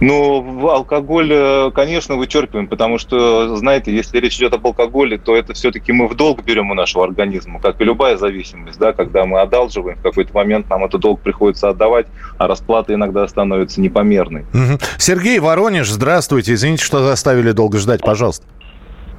[0.00, 5.52] Ну, алкоголь, э, конечно, вычеркиваем, потому что, знаете, если речь идет об алкоголе, то это
[5.52, 9.40] все-таки мы в долг берем у нашего организма, как и любая зависимость, да, когда мы
[9.40, 12.06] одалживаем, в какой-то момент нам этот долг приходится отдавать,
[12.38, 14.42] а расплата иногда становится непомерной.
[14.52, 14.78] Угу.
[14.98, 18.44] Сергей Воронеж, здравствуйте, извините, что заставили долго ждать, пожалуйста.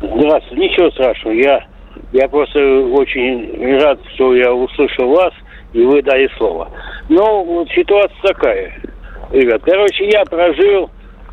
[0.01, 1.65] Здравствуйте, ничего страшного, я,
[2.11, 5.33] я просто очень рад, что я услышал вас,
[5.71, 6.69] и вы дали слово.
[7.07, 8.73] Но вот ситуация такая–
[9.33, 9.61] ребят.
[9.63, 10.89] Короче, я прожил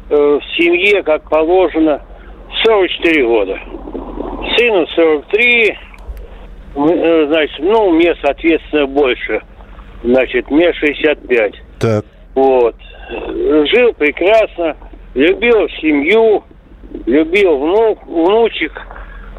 [0.08, 2.02] э, в семье, как положено,
[2.64, 3.58] 44 года.
[4.56, 5.78] Сыну 43,
[6.74, 9.40] э, значит, ну, мне, соответственно, больше.
[10.02, 11.54] Значит, мне 65.
[11.78, 12.04] Так.
[12.34, 12.74] Вот.
[13.10, 14.76] Жил прекрасно,
[15.14, 16.44] любил семью,
[17.06, 18.72] любил внук, внучек.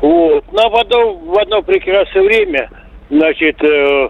[0.02, 0.45] Вот.
[0.52, 2.69] Но потом в одно прекрасное время,
[3.10, 4.10] значит, э,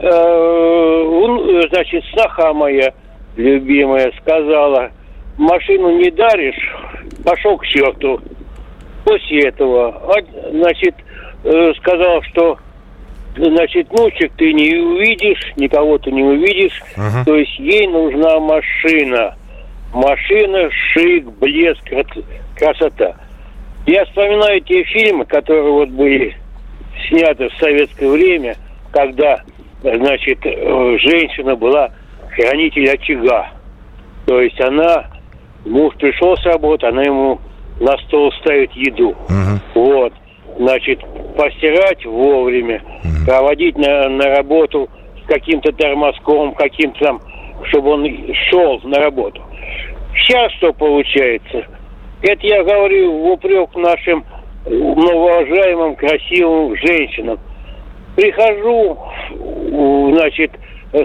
[0.00, 2.92] э, значит, сноха моя–
[3.36, 4.90] любимая, сказала,
[5.36, 6.74] машину не даришь,
[7.24, 8.20] пошел к черту.
[9.04, 10.02] После этого,
[10.50, 10.94] значит,
[11.44, 12.58] э, сказал, что
[13.36, 16.82] значит, внучек ты не увидишь, никого ты не увидишь.
[16.96, 17.24] Uh-huh.
[17.24, 19.36] То есть ей нужна машина.
[19.92, 21.84] Машина, шик, блеск,
[22.56, 23.16] красота.
[23.86, 26.36] Я вспоминаю те фильмы, которые вот были
[27.08, 28.56] сняты в советское время,
[28.90, 29.42] когда,
[29.82, 31.92] значит, э, женщина была
[32.36, 33.50] хранитель очага.
[34.26, 35.06] То есть она,
[35.64, 37.40] муж пришел с работы, она ему
[37.80, 39.14] на стол ставит еду.
[39.28, 39.58] Uh-huh.
[39.74, 40.12] Вот.
[40.58, 41.00] Значит,
[41.36, 43.26] постирать вовремя, uh-huh.
[43.26, 44.88] проводить на, на работу
[45.22, 47.20] с каким-то тормозком, каким-то там,
[47.64, 48.06] чтобы он
[48.50, 49.42] шел на работу.
[50.14, 51.66] Сейчас что получается?
[52.22, 54.24] Это я говорю в упрек нашим
[54.64, 57.38] многоуважаемым, красивым женщинам.
[58.16, 58.98] Прихожу,
[60.14, 60.50] значит,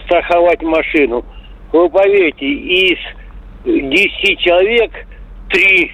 [0.06, 1.26] страховать машину.
[1.74, 2.98] Вы поверьте, из
[3.66, 4.92] 10 человек
[5.50, 5.92] три,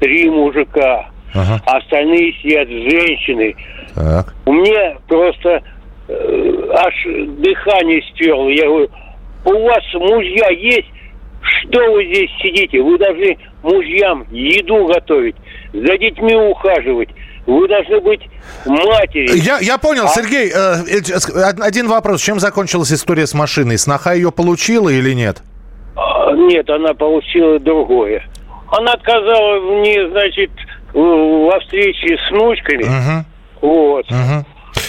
[0.00, 1.60] три мужика, ага.
[1.66, 3.54] остальные сидят женщины.
[3.94, 4.34] Так.
[4.46, 5.62] У меня просто
[6.08, 6.94] э, аж
[7.38, 8.48] дыхание стерло.
[8.48, 8.90] Я говорю,
[9.44, 10.88] у вас мужья есть?
[11.40, 12.82] Что вы здесь сидите?
[12.82, 15.36] Вы должны мужьям еду готовить,
[15.72, 17.08] за детьми ухаживать.
[17.50, 18.20] Вы должны быть
[18.64, 19.34] матерью.
[19.42, 20.08] Я, я понял, а...
[20.08, 22.20] Сергей, э, э один вопрос.
[22.20, 23.76] Чем закончилась история с машиной?
[23.76, 25.42] Сноха ее получила или нет?
[25.96, 28.24] А, нет, она получила другое.
[28.68, 30.50] Она отказала мне, значит,
[30.94, 32.84] во встрече с внучками.
[32.84, 33.68] Угу.
[33.68, 34.06] Вот.
[34.08, 34.46] Угу.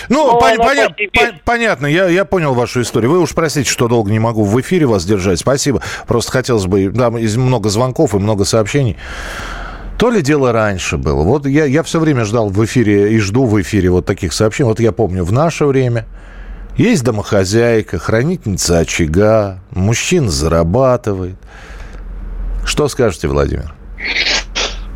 [0.10, 3.10] Ну, по- поня- по- понятно, я, я понял вашу историю.
[3.10, 5.39] Вы уж простите, что долго не могу в эфире вас держать.
[5.39, 5.82] Спасибо.
[6.08, 8.97] Просто хотелось бы, да, много звонков и много сообщений.
[10.02, 11.22] То ли дело раньше было.
[11.22, 14.68] Вот я, я все время ждал в эфире и жду в эфире вот таких сообщений.
[14.68, 16.08] Вот я помню, в наше время
[16.76, 21.36] есть домохозяйка, хранительница очага, мужчина зарабатывает.
[22.66, 23.76] Что скажете, Владимир?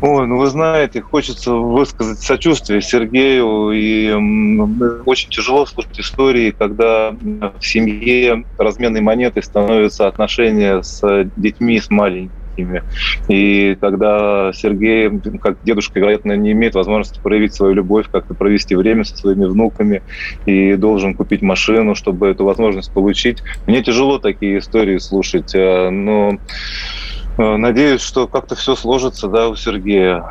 [0.02, 3.70] Ой, ну вы знаете, хочется высказать сочувствие Сергею.
[3.70, 4.10] И
[5.04, 11.00] очень тяжело слушать истории, когда в семье разменной монетой становятся отношения с
[11.36, 12.35] детьми, с маленькими.
[13.28, 19.04] И когда Сергей, как дедушка, вероятно, не имеет возможности проявить свою любовь, как-то провести время
[19.04, 20.02] со своими внуками
[20.46, 23.42] и должен купить машину, чтобы эту возможность получить.
[23.66, 26.38] Мне тяжело такие истории слушать, э, но
[27.38, 30.24] Э, надеюсь, что как-то все сложится, да, у Сергея.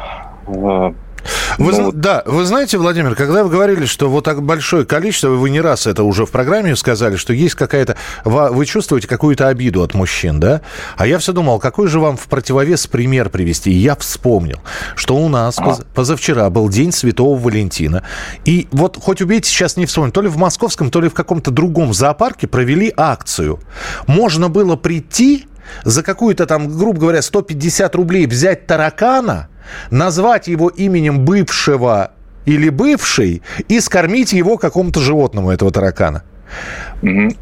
[1.57, 5.49] Вы, ну, да, вы знаете, Владимир, когда вы говорили, что вот так большое количество, вы
[5.49, 9.93] не раз это уже в программе сказали, что есть какая-то, вы чувствуете какую-то обиду от
[9.93, 10.61] мужчин, да?
[10.97, 13.71] А я все думал, какой же вам в противовес пример привести?
[13.71, 14.59] И я вспомнил,
[14.95, 15.77] что у нас а.
[15.93, 18.03] позавчера был День Святого Валентина,
[18.43, 21.51] и вот хоть убейте, сейчас не вспомню, то ли в московском, то ли в каком-то
[21.51, 23.59] другом зоопарке провели акцию.
[24.07, 25.47] Можно было прийти
[25.83, 29.49] за какую-то там, грубо говоря, 150 рублей взять таракана,
[29.89, 32.11] назвать его именем бывшего
[32.45, 36.23] или бывшей и скормить его какому-то животному, этого таракана.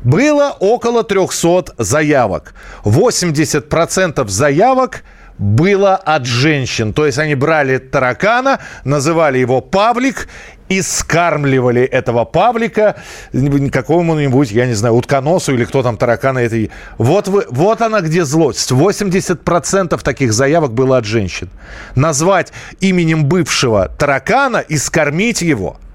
[0.03, 2.53] Было около 300 заявок.
[2.83, 5.03] 80% заявок
[5.37, 6.93] было от женщин.
[6.93, 10.27] То есть они брали таракана, называли его Павлик
[10.69, 12.95] и скармливали этого Павлика
[13.71, 16.71] какому-нибудь, я не знаю, утконосу или кто там таракана этой.
[16.97, 18.71] Вот, вы, вот она где злость.
[18.71, 21.49] 80% таких заявок было от женщин.
[21.95, 25.77] Назвать именем бывшего таракана и скормить его–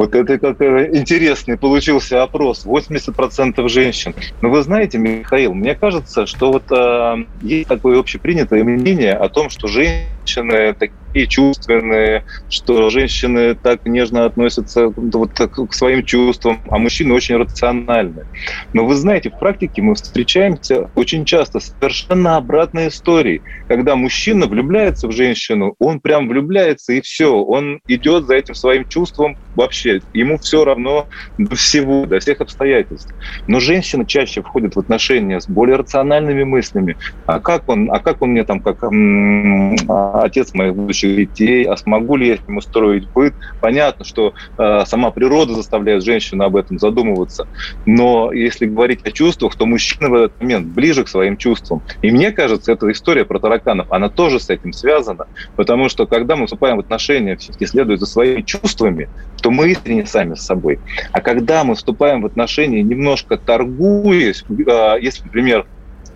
[0.00, 2.64] вот это как интересный получился опрос.
[2.64, 4.14] 80% женщин.
[4.40, 9.50] Но вы знаете, Михаил, мне кажется, что вот э, есть такое общепринятое мнение о том,
[9.50, 16.78] что женщины такие чувственные, что женщины так нежно относятся вот так к своим чувствам, а
[16.78, 18.24] мужчины очень рациональны.
[18.72, 25.08] Но вы знаете, в практике мы встречаемся очень часто совершенно обратной истории, когда мужчина влюбляется
[25.08, 30.38] в женщину, он прям влюбляется и все, он идет за этим своим чувством вообще, ему
[30.38, 33.12] все равно до всего, до всех обстоятельств.
[33.46, 36.96] Но женщина чаще входит в отношения с более рациональными мыслями.
[37.26, 39.76] А как он, а как он мне там, как м-
[40.22, 43.34] отец моих будущих детей, а смогу ли я с ним устроить быт.
[43.60, 47.46] Понятно, что э, сама природа заставляет женщину об этом задумываться,
[47.86, 51.82] но если говорить о чувствах, то мужчина в этот момент ближе к своим чувствам.
[52.02, 56.36] И мне кажется, эта история про тараканов, она тоже с этим связана, потому что когда
[56.36, 59.08] мы вступаем в отношения, все-таки следуя за своими чувствами,
[59.42, 60.78] то мы искренне сами с собой.
[61.12, 65.66] А когда мы вступаем в отношения, немножко торгуясь, э, если, например,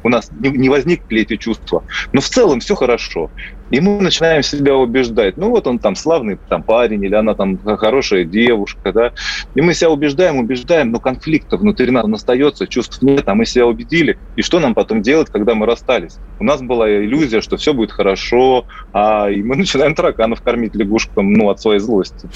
[0.05, 1.83] у нас не возникли эти чувства.
[2.13, 3.31] Но в целом все хорошо.
[3.71, 5.37] И мы начинаем себя убеждать.
[5.39, 9.13] Ну вот он там славный там, парень, или она там хорошая девушка, да.
[9.55, 13.67] И мы себя убеждаем, убеждаем, но конфликта внутри нас остается, чувств нет, а мы себя
[13.67, 14.19] убедили.
[14.37, 16.19] И что нам потом делать, когда мы расстались?
[16.39, 21.33] У нас была иллюзия, что все будет хорошо, а и мы начинаем тараканов кормить лягушкам,
[21.33, 22.29] ну, от своей злости.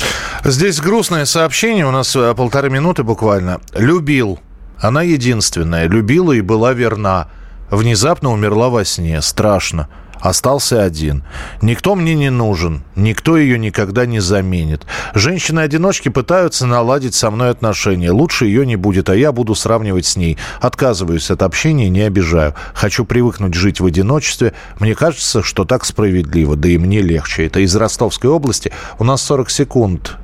[0.45, 3.61] Здесь грустное сообщение, у нас э, полторы минуты буквально.
[3.77, 4.39] Любил.
[4.81, 5.89] Она единственная.
[5.89, 7.29] Любила и была верна.
[7.71, 9.21] Внезапно умерла во сне.
[9.23, 9.89] Страшно.
[10.21, 11.23] Остался один.
[11.63, 12.83] Никто мне не нужен.
[12.97, 14.85] Никто ее никогда не заменит.
[15.15, 18.11] Женщины-одиночки пытаются наладить со мной отношения.
[18.11, 20.37] Лучше ее не будет, а я буду сравнивать с ней.
[20.61, 22.55] Отказываюсь от общения, не обижаю.
[22.75, 24.55] Хочу привыкнуть жить в одиночестве.
[24.81, 26.57] Мне кажется, что так справедливо.
[26.57, 27.47] Да и мне легче.
[27.47, 28.73] Это из Ростовской области.
[28.99, 30.17] У нас 40 секунд.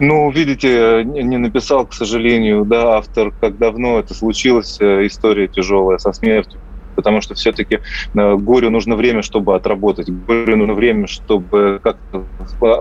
[0.00, 5.98] Ну, видите, не написал, к сожалению, да, автор, как давно это случилось, э, история тяжелая
[5.98, 6.60] со смертью
[6.94, 7.80] потому что все-таки
[8.14, 12.24] э, горю нужно время, чтобы отработать, горю нужно время, чтобы как-то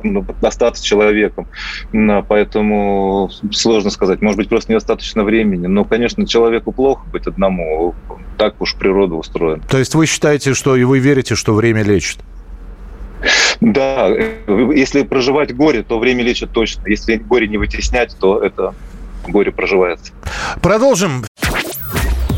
[0.04, 1.48] ну, остаться человеком.
[2.28, 4.22] Поэтому сложно сказать.
[4.22, 5.68] Может быть, просто недостаточно времени.
[5.68, 7.96] Но, конечно, человеку плохо быть одному.
[8.38, 9.64] Так уж природа устроена.
[9.70, 12.20] То есть вы считаете, что и вы верите, что время лечит?
[13.62, 16.88] Да, если проживать горе, то время лечит точно.
[16.88, 18.76] Если горе не вытеснять, то это
[19.28, 20.12] горе проживается.
[20.62, 21.26] Продолжим.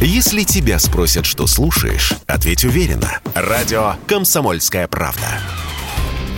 [0.02, 3.20] Если тебя спросят, что слушаешь, ответь уверенно.
[3.34, 5.40] Радио «Комсомольская правда».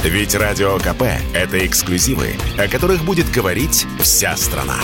[0.04, 4.78] Ведь Радио КП– это эксклюзивы, о которых будет говорить вся страна.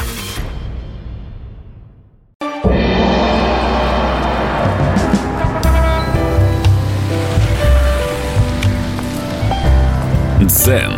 [10.53, 10.93] Дзен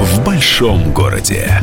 [0.00, 1.60] в большом городе.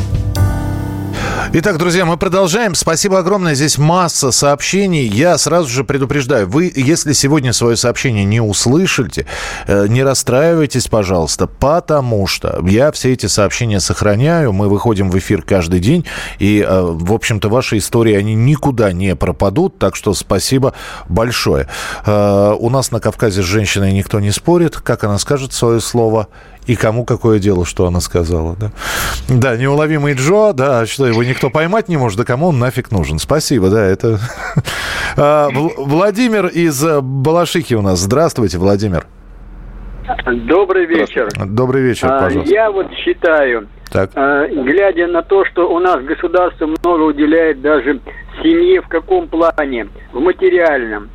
[1.53, 2.75] Итак, друзья, мы продолжаем.
[2.75, 3.55] Спасибо огромное.
[3.55, 5.07] Здесь масса сообщений.
[5.07, 6.47] Я сразу же предупреждаю.
[6.47, 9.25] Вы, если сегодня свое сообщение не услышите,
[9.65, 14.53] э, не расстраивайтесь, пожалуйста, потому что я все эти сообщения сохраняю.
[14.53, 16.05] Мы выходим в эфир каждый день.
[16.39, 19.79] И, э, в общем-то, ваши истории, они никуда не пропадут.
[19.79, 20.73] Так что спасибо
[21.07, 21.67] большое.
[22.05, 24.75] Э, у нас на Кавказе с женщиной никто не спорит.
[24.77, 26.27] Как она скажет свое слово,
[26.65, 28.55] и кому какое дело, что она сказала.
[28.55, 28.71] Да,
[29.27, 33.19] да неуловимый Джо, да, что его никто поймать не может, да кому он нафиг нужен.
[33.19, 34.19] Спасибо, да, это...
[35.17, 37.99] А, Владимир из э, Балашихи у нас.
[37.99, 39.05] Здравствуйте, Владимир.
[40.25, 41.29] Добрый вечер.
[41.45, 42.53] Добрый вечер, а, пожалуйста.
[42.53, 44.11] Я вот считаю, так.
[44.15, 48.01] А, глядя на то, что у нас государство много уделяет даже
[48.43, 49.87] семье, в каком плане?
[50.11, 51.09] В материальном.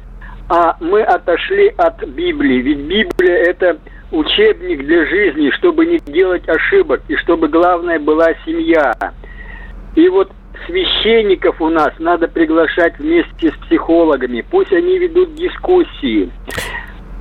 [0.49, 2.63] А мы отошли от Библии.
[2.63, 3.77] Ведь Библия это
[4.11, 8.95] учебник для жизни, чтобы не делать ошибок, и чтобы главное была семья.
[9.95, 10.31] И вот
[10.67, 14.45] священников у нас надо приглашать вместе с психологами.
[14.51, 16.31] Пусть они ведут дискуссии.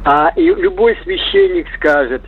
[0.05, 2.21] А и любой священник скажет,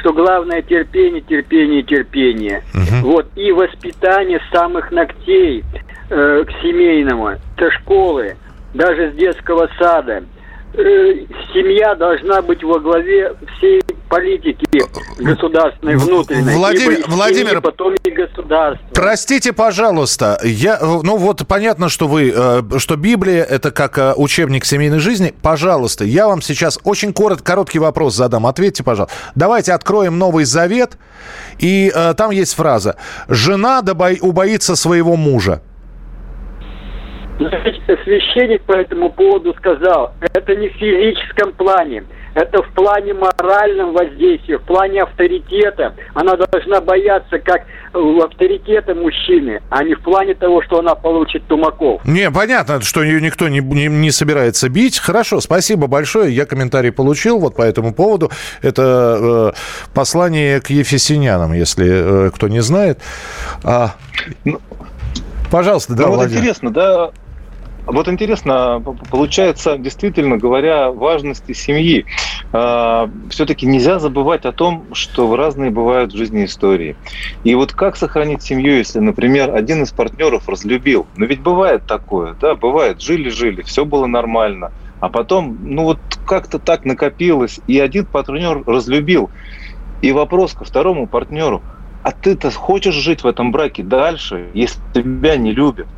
[0.00, 2.62] что главное терпение, терпение, терпение.
[2.74, 3.10] Угу.
[3.10, 5.64] Вот и воспитание самых ногтей
[6.10, 8.36] э, к семейному, со школы,
[8.74, 10.24] даже с детского сада.
[10.74, 11.14] Э,
[11.54, 14.66] семья должна быть во главе всей политики
[15.18, 16.54] государственной, внутренней.
[16.54, 18.86] Владимир, Владимир потом и государство.
[18.94, 24.64] Простите, пожалуйста, я, ну вот понятно, что вы, э, что Библия это как э, учебник
[24.64, 25.34] семейной жизни.
[25.42, 28.46] Пожалуйста, я вам сейчас очень корот, короткий вопрос задам.
[28.46, 29.16] Ответьте, пожалуйста.
[29.34, 30.98] Давайте откроем Новый Завет,
[31.58, 32.96] и э, там есть фраза:
[33.28, 33.82] "Жена
[34.20, 35.62] убоится своего мужа".
[37.38, 42.04] Священник по этому поводу сказал, это не в физическом плане,
[42.36, 45.94] это в плане моральном воздействия, в плане авторитета.
[46.12, 47.62] Она должна бояться как
[47.94, 52.04] авторитета мужчины, а не в плане того, что она получит тумаков.
[52.04, 54.98] Не, понятно, что ее никто не, не, не собирается бить.
[54.98, 56.34] Хорошо, спасибо большое.
[56.34, 58.30] Я комментарий получил вот по этому поводу.
[58.60, 63.00] Это э, послание к ефесинянам, если э, кто не знает.
[63.64, 63.94] А,
[64.44, 64.60] ну,
[65.50, 67.12] Пожалуйста, да, ну, вот интересно, да,
[67.86, 72.06] вот интересно, получается, действительно говоря, важности семьи.
[72.52, 76.96] А, Все-таки нельзя забывать о том, что разные бывают в жизни истории.
[77.44, 81.08] И вот как сохранить семью, если, например, один из партнеров разлюбил?
[81.14, 84.70] Но ведь бывает такое, да, бывает, жили-жили, все было нормально.
[85.00, 89.30] А потом, ну вот как-то так накопилось, и один партнер разлюбил.
[90.00, 91.64] И вопрос ко второму партнеру,
[92.02, 95.88] а ты-то хочешь жить в этом браке дальше, если тебя не любят?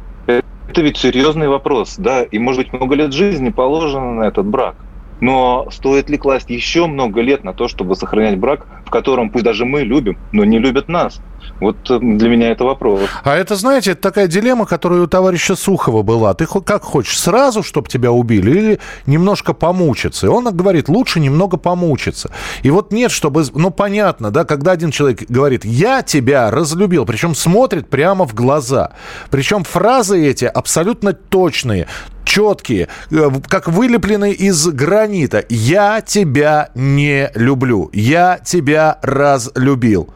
[0.68, 4.84] Это ведь серьезный вопрос, да, и, может быть, много лет жизни положено на этот брак.
[5.18, 9.46] Но стоит ли класть еще много лет на то, чтобы сохранять брак, в котором пусть
[9.46, 11.22] даже мы любим, но не любят нас?
[11.61, 13.01] Вот э, для меня это вопрос.
[13.24, 16.34] А это, знаете, это такая дилемма, которая у товарища Сухова была.
[16.34, 20.26] Ты как хочешь, сразу, чтобы тебя убили, или немножко помучиться?
[20.26, 22.30] И он говорит, лучше немного помучиться.
[22.62, 23.44] И вот нет, чтобы...
[23.55, 28.92] Ну, понятно, да, когда один человек говорит, я тебя разлюбил, причем смотрит прямо в глаза.
[29.30, 31.86] Причем фразы эти абсолютно точные
[32.24, 35.44] четкие, э, как вылепленные из гранита.
[35.49, 37.90] Я тебя не люблю.
[37.92, 40.11] Я тебя разлюбил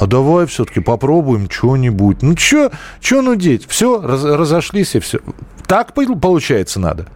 [0.00, 2.22] а давай все-таки попробуем что-нибудь.
[2.22, 2.70] Ну, что
[3.00, 3.66] что нудеть?
[3.68, 5.20] Все, раз, разошлись и все.
[5.66, 7.06] Так получается надо?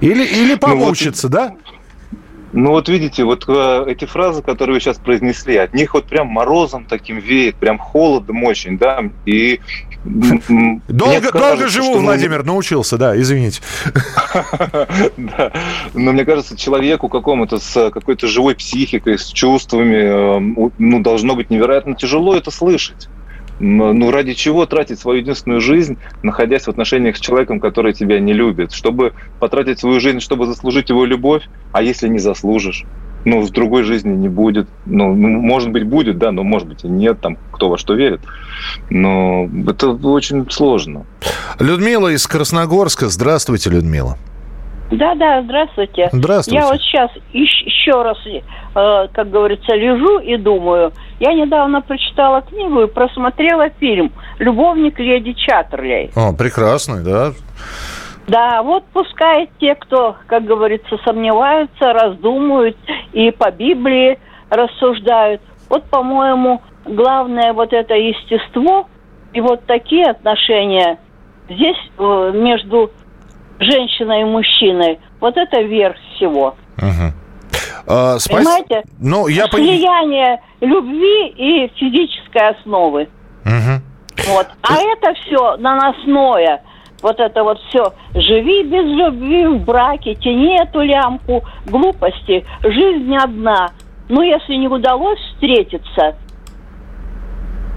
[0.00, 1.56] Или, или получится, ну, вот, да?
[2.52, 6.28] Ну вот видите, вот э, эти фразы, которые вы сейчас произнесли, от них вот прям
[6.28, 9.60] морозом таким веет, прям холодом очень, да, и
[10.88, 13.60] Долго, долго живу, Владимир, научился, да, извините.
[15.94, 21.50] Но мне кажется, человеку какому-то с какой-то живой психикой, с чувствами, э, ну, должно быть
[21.50, 23.08] невероятно тяжело это слышать.
[23.60, 28.32] Ну, ради чего тратить свою единственную жизнь, находясь в отношениях с человеком, который тебя не
[28.32, 28.72] любит?
[28.72, 31.42] Чтобы потратить свою жизнь, чтобы заслужить его любовь,
[31.72, 32.84] а если не заслужишь?
[33.24, 34.68] Ну, в другой жизни не будет.
[34.86, 38.20] Ну, может быть, будет, да, но может быть и нет, там, кто во что верит.
[38.90, 41.04] Но это очень сложно.
[41.58, 43.08] Людмила из Красногорска.
[43.08, 44.16] Здравствуйте, Людмила.
[44.90, 46.08] Да, да, здравствуйте.
[46.12, 46.60] Здравствуйте.
[46.60, 50.92] Я вот сейчас еще раз, э, как говорится, лежу и думаю.
[51.20, 56.10] Я недавно прочитала книгу и просмотрела фильм «Любовник леди Чаттерлей».
[56.14, 57.32] О, прекрасный, да.
[58.28, 62.76] Да, вот пускай те, кто, как говорится, сомневаются, раздумывают
[63.12, 64.18] и по Библии
[64.50, 65.40] рассуждают.
[65.70, 68.86] Вот, по-моему, главное вот это естество
[69.32, 70.98] и вот такие отношения
[71.48, 72.90] здесь э, между
[73.58, 76.54] женщиной и мужчиной, вот это верх всего.
[76.76, 77.12] Угу.
[77.86, 78.38] А, спас...
[78.38, 78.82] Понимаете?
[78.98, 83.08] Ну, я Слияние любви и физической основы.
[83.46, 84.34] Угу.
[84.34, 84.46] Вот.
[84.62, 86.62] А это все наносное
[87.02, 87.92] вот это вот все.
[88.14, 92.44] Живи без любви в браке, тяни эту лямку, глупости.
[92.62, 93.70] Жизнь одна.
[94.08, 96.16] Ну, если не удалось встретиться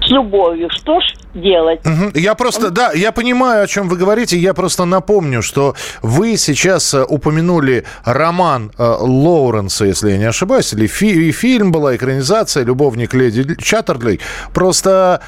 [0.04, 1.04] с любовью, что ж
[1.34, 1.80] делать.
[1.86, 2.10] Угу.
[2.14, 4.36] Я просто, да, я понимаю, о чем вы говорите.
[4.36, 10.72] Я просто напомню, что вы сейчас э, упомянули роман э, Лоуренса, если я не ошибаюсь,
[10.72, 14.20] или фи- и фильм была экранизация «Любовник леди Чаттерлей».
[14.52, 15.22] Просто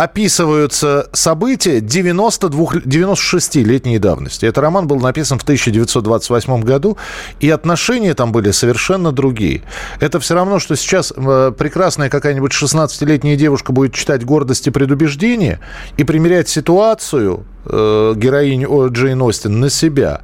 [0.00, 4.46] описываются события 92, 96-летней давности.
[4.46, 6.96] Этот роман был написан в 1928 году,
[7.38, 9.62] и отношения там были совершенно другие.
[10.00, 15.60] Это все равно, что сейчас э, прекрасная какая-нибудь 16-летняя девушка будет читать «Гордость и предубеждение»
[15.98, 20.22] и примерять ситуацию э, героини Джейн Остин на себя.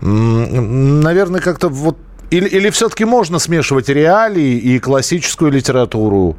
[0.00, 1.98] Наверное, как-то вот...
[2.30, 6.36] Или, или все-таки можно смешивать реалии и классическую литературу?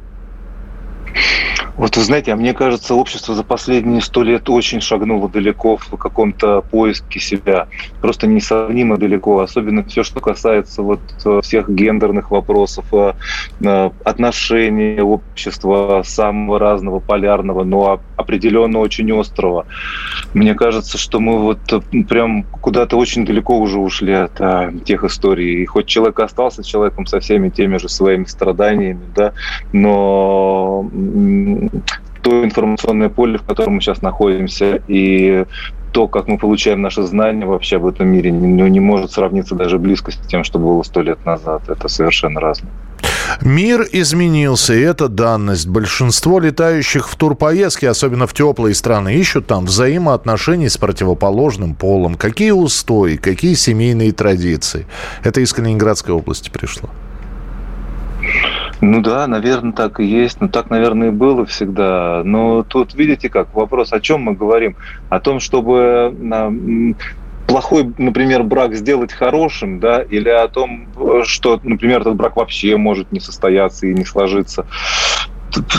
[1.80, 5.88] Вот вы знаете, а мне кажется, общество за последние сто лет очень шагнуло далеко в
[5.96, 7.68] каком-то поиске себя.
[8.02, 9.40] Просто несравнимо далеко.
[9.40, 13.14] Особенно все, что касается вот э, всех гендерных вопросов, э,
[13.62, 19.64] э, отношений общества самого разного, полярного, но определенно очень острого.
[20.34, 21.60] Мне кажется, что мы вот
[22.10, 25.62] прям куда-то очень далеко уже ушли от тех историй.
[25.62, 29.32] И хоть человек остался человеком со всеми теми же своими страданиями, да,
[29.72, 30.90] но
[32.22, 35.44] то информационное поле, в котором мы сейчас находимся, и
[35.92, 39.78] то, как мы получаем наши знания вообще об этом мире, ну, не может сравниться даже
[39.78, 41.68] близко с тем, что было сто лет назад.
[41.68, 42.70] Это совершенно разное.
[43.42, 45.66] Мир изменился, и это данность.
[45.66, 52.14] Большинство летающих в турпоездки, особенно в теплые страны, ищут там взаимоотношений с противоположным полом.
[52.14, 54.86] Какие устои, какие семейные традиции.
[55.24, 56.90] Это из Калининградской области пришло.
[58.80, 60.40] Ну да, наверное, так и есть.
[60.40, 62.22] Ну так, наверное, и было всегда.
[62.24, 64.76] Но тут, видите как, вопрос, о чем мы говорим?
[65.10, 66.14] О том, чтобы
[67.46, 70.86] плохой, например, брак сделать хорошим, да, или о том,
[71.24, 74.66] что, например, этот брак вообще может не состояться и не сложиться.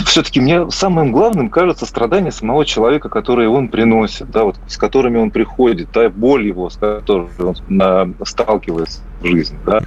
[0.04, 5.16] Все-таки мне самым главным кажется страдание самого человека, которое он приносит, да, вот с которыми
[5.16, 9.80] он приходит, да, боль его, с которой он а, сталкивается в жизни, да.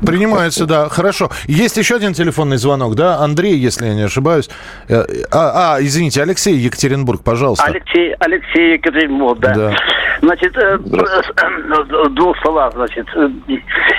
[0.00, 0.88] Принимается, да.
[0.88, 1.30] Хорошо.
[1.46, 3.18] Есть еще один телефонный звонок, да?
[3.18, 4.50] Андрей, если я не ошибаюсь.
[4.88, 7.64] Э, а, а извините, Алексей Екатеринбург, пожалуйста.
[7.64, 9.54] Алексей, Алексей Екатеринбург, да.
[9.54, 9.76] да.
[10.20, 13.06] Значит, э, в двух словах, значит.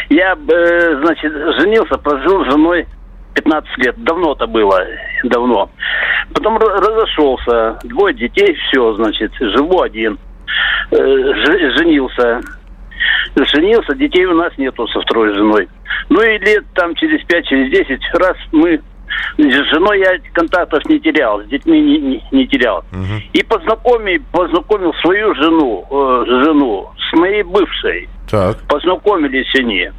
[0.09, 2.87] Я, э, значит, женился, прожил с женой
[3.35, 3.95] 15 лет.
[4.03, 4.81] Давно это было,
[5.23, 5.69] давно.
[6.33, 10.17] Потом разошелся, двое детей, все, значит, живу один.
[10.91, 12.41] Женился
[13.35, 15.67] женился, детей у нас нету со второй женой.
[16.09, 18.81] Ну и лет там через пять, через десять раз мы
[19.37, 22.79] с женой я контактов не терял, с детьми не, не, не терял.
[22.91, 23.21] Угу.
[23.33, 28.09] И познакомил, познакомил свою жену, э, жену с моей бывшей.
[28.29, 28.57] Так.
[28.67, 29.89] Познакомились они.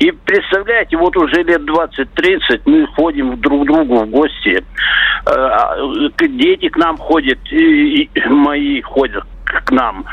[0.00, 4.62] И представляете, вот уже лет 20-30 мы ходим друг к другу в гости.
[5.26, 5.76] Э, а,
[6.20, 10.04] дети к нам ходят, и мои ходят к нам.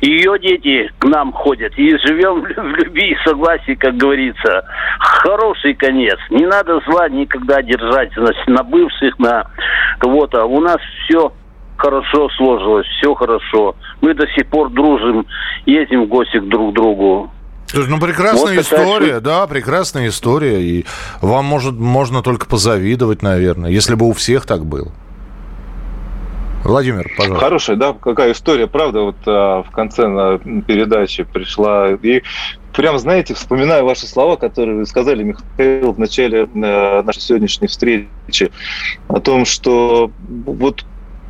[0.00, 1.72] Ее дети к нам ходят.
[1.76, 4.64] И живем в любви и согласии, как говорится.
[4.98, 6.18] Хороший конец.
[6.30, 9.46] Не надо зла никогда держать значит, на бывших, на
[9.98, 10.44] кого-то.
[10.44, 11.32] У нас все
[11.76, 13.74] хорошо сложилось, все хорошо.
[14.00, 15.26] Мы до сих пор дружим,
[15.66, 17.30] ездим в гости друг к другу.
[17.66, 19.20] Слушай, ну прекрасная вот история, такая...
[19.20, 20.60] да, прекрасная история.
[20.60, 20.84] И
[21.22, 24.90] вам может, можно только позавидовать, наверное, если бы у всех так было.
[26.64, 27.44] Владимир, пожалуйста.
[27.44, 31.92] Хорошая, да, какая история, правда, вот а, в конце на передачи пришла.
[31.92, 32.22] И
[32.74, 38.52] прям, знаете, вспоминаю ваши слова, которые вы сказали, Михаил, в начале э, нашей сегодняшней встречи,
[39.08, 40.84] о том, что вот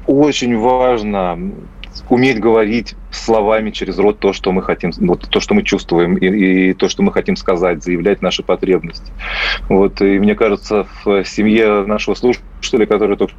[0.06, 1.38] очень важно
[2.08, 6.26] уметь говорить словами через рот то, что мы хотим, вот то, что мы чувствуем, и,
[6.70, 9.12] и то, что мы хотим сказать, заявлять наши потребности.
[9.68, 13.34] Вот, и мне кажется, в семье нашего слушателя, который только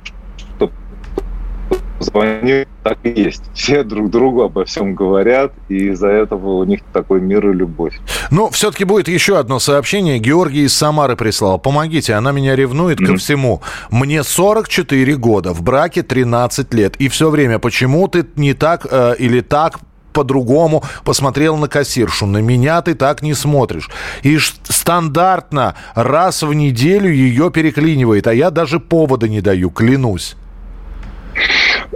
[2.02, 3.44] звонит, так и есть.
[3.54, 8.00] Все друг другу обо всем говорят, и из-за этого у них такой мир и любовь.
[8.32, 10.20] Ну, все-таки будет еще одно сообщение.
[10.20, 11.60] Георгий из Самары прислал.
[11.60, 13.06] Помогите, она меня ревнует mm-hmm.
[13.06, 13.62] ко всему.
[13.90, 16.96] Мне 44 года, в браке 13 лет.
[16.98, 19.80] И все время, почему ты не так э, или так
[20.12, 22.26] по-другому посмотрел на кассиршу.
[22.26, 23.90] На меня ты так не смотришь.
[24.24, 30.36] И стандартно раз в неделю ее переклинивает, а я даже повода не даю, клянусь.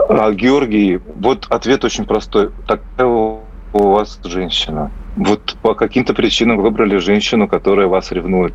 [0.09, 2.51] А, Георгий, вот ответ очень простой.
[2.67, 4.91] Такая у вас женщина.
[5.16, 8.53] Вот по каким-то причинам выбрали женщину, которая вас ревнует.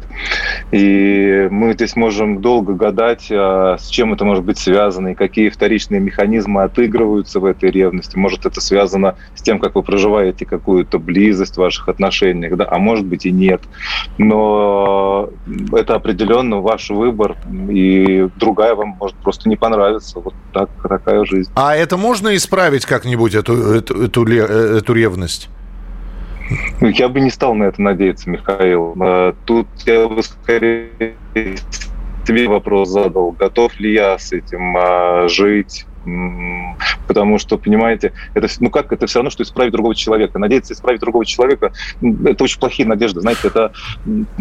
[0.72, 5.48] И мы здесь можем долго гадать, а с чем это может быть связано, и какие
[5.48, 8.16] вторичные механизмы отыгрываются в этой ревности.
[8.16, 12.78] Может, это связано с тем, как вы проживаете какую-то близость в ваших отношениях, да, а
[12.78, 13.62] может быть и нет.
[14.18, 15.30] Но
[15.72, 17.36] это определенно ваш выбор,
[17.70, 20.20] и другая вам может просто не понравиться.
[20.20, 21.50] Вот так, такая жизнь.
[21.54, 25.48] А это можно исправить как-нибудь, эту, эту, эту, эту ревность?
[26.80, 28.94] Ну, я бы не стал на это надеяться, Михаил.
[29.00, 31.14] А, тут я бы скорее
[32.26, 35.86] тебе вопрос задал, готов ли я с этим а, жить,
[37.06, 40.38] Потому что, понимаете, это, ну как, это все равно, что исправить другого человека.
[40.38, 43.20] Надеяться исправить другого человека, это очень плохие надежды.
[43.20, 43.72] Знаете, это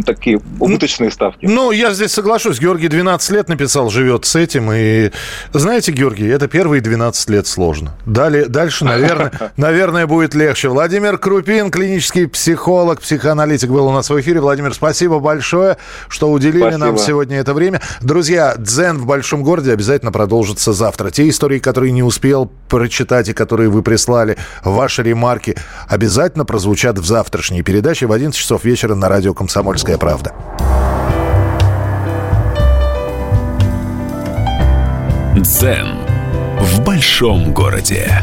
[0.06, 1.46] такие убыточные ставки.
[1.46, 2.60] Ну, я здесь соглашусь.
[2.60, 4.72] Георгий 12 лет написал, живет с этим.
[4.72, 5.12] И
[5.52, 7.96] знаете, Георгий, это первые 12 лет сложно.
[8.06, 10.70] Далее, дальше, наверное, наверное, будет легче.
[10.70, 14.42] Владимир Крупин, клинический психолог, психоаналитик был у нас в эфире.
[14.42, 16.86] Владимир, спасибо большое, что уделили спасибо.
[16.86, 17.82] нам сегодня это время.
[18.02, 21.10] Друзья, дзен в большом городе обязательно продолжится завтра.
[21.10, 25.56] Те истории, истории, которые не успел прочитать и которые вы прислали, ваши ремарки
[25.88, 30.34] обязательно прозвучат в завтрашней передаче в 11 часов вечера на радио «Комсомольская правда».
[35.36, 36.00] Дзен
[36.60, 38.22] в большом городе.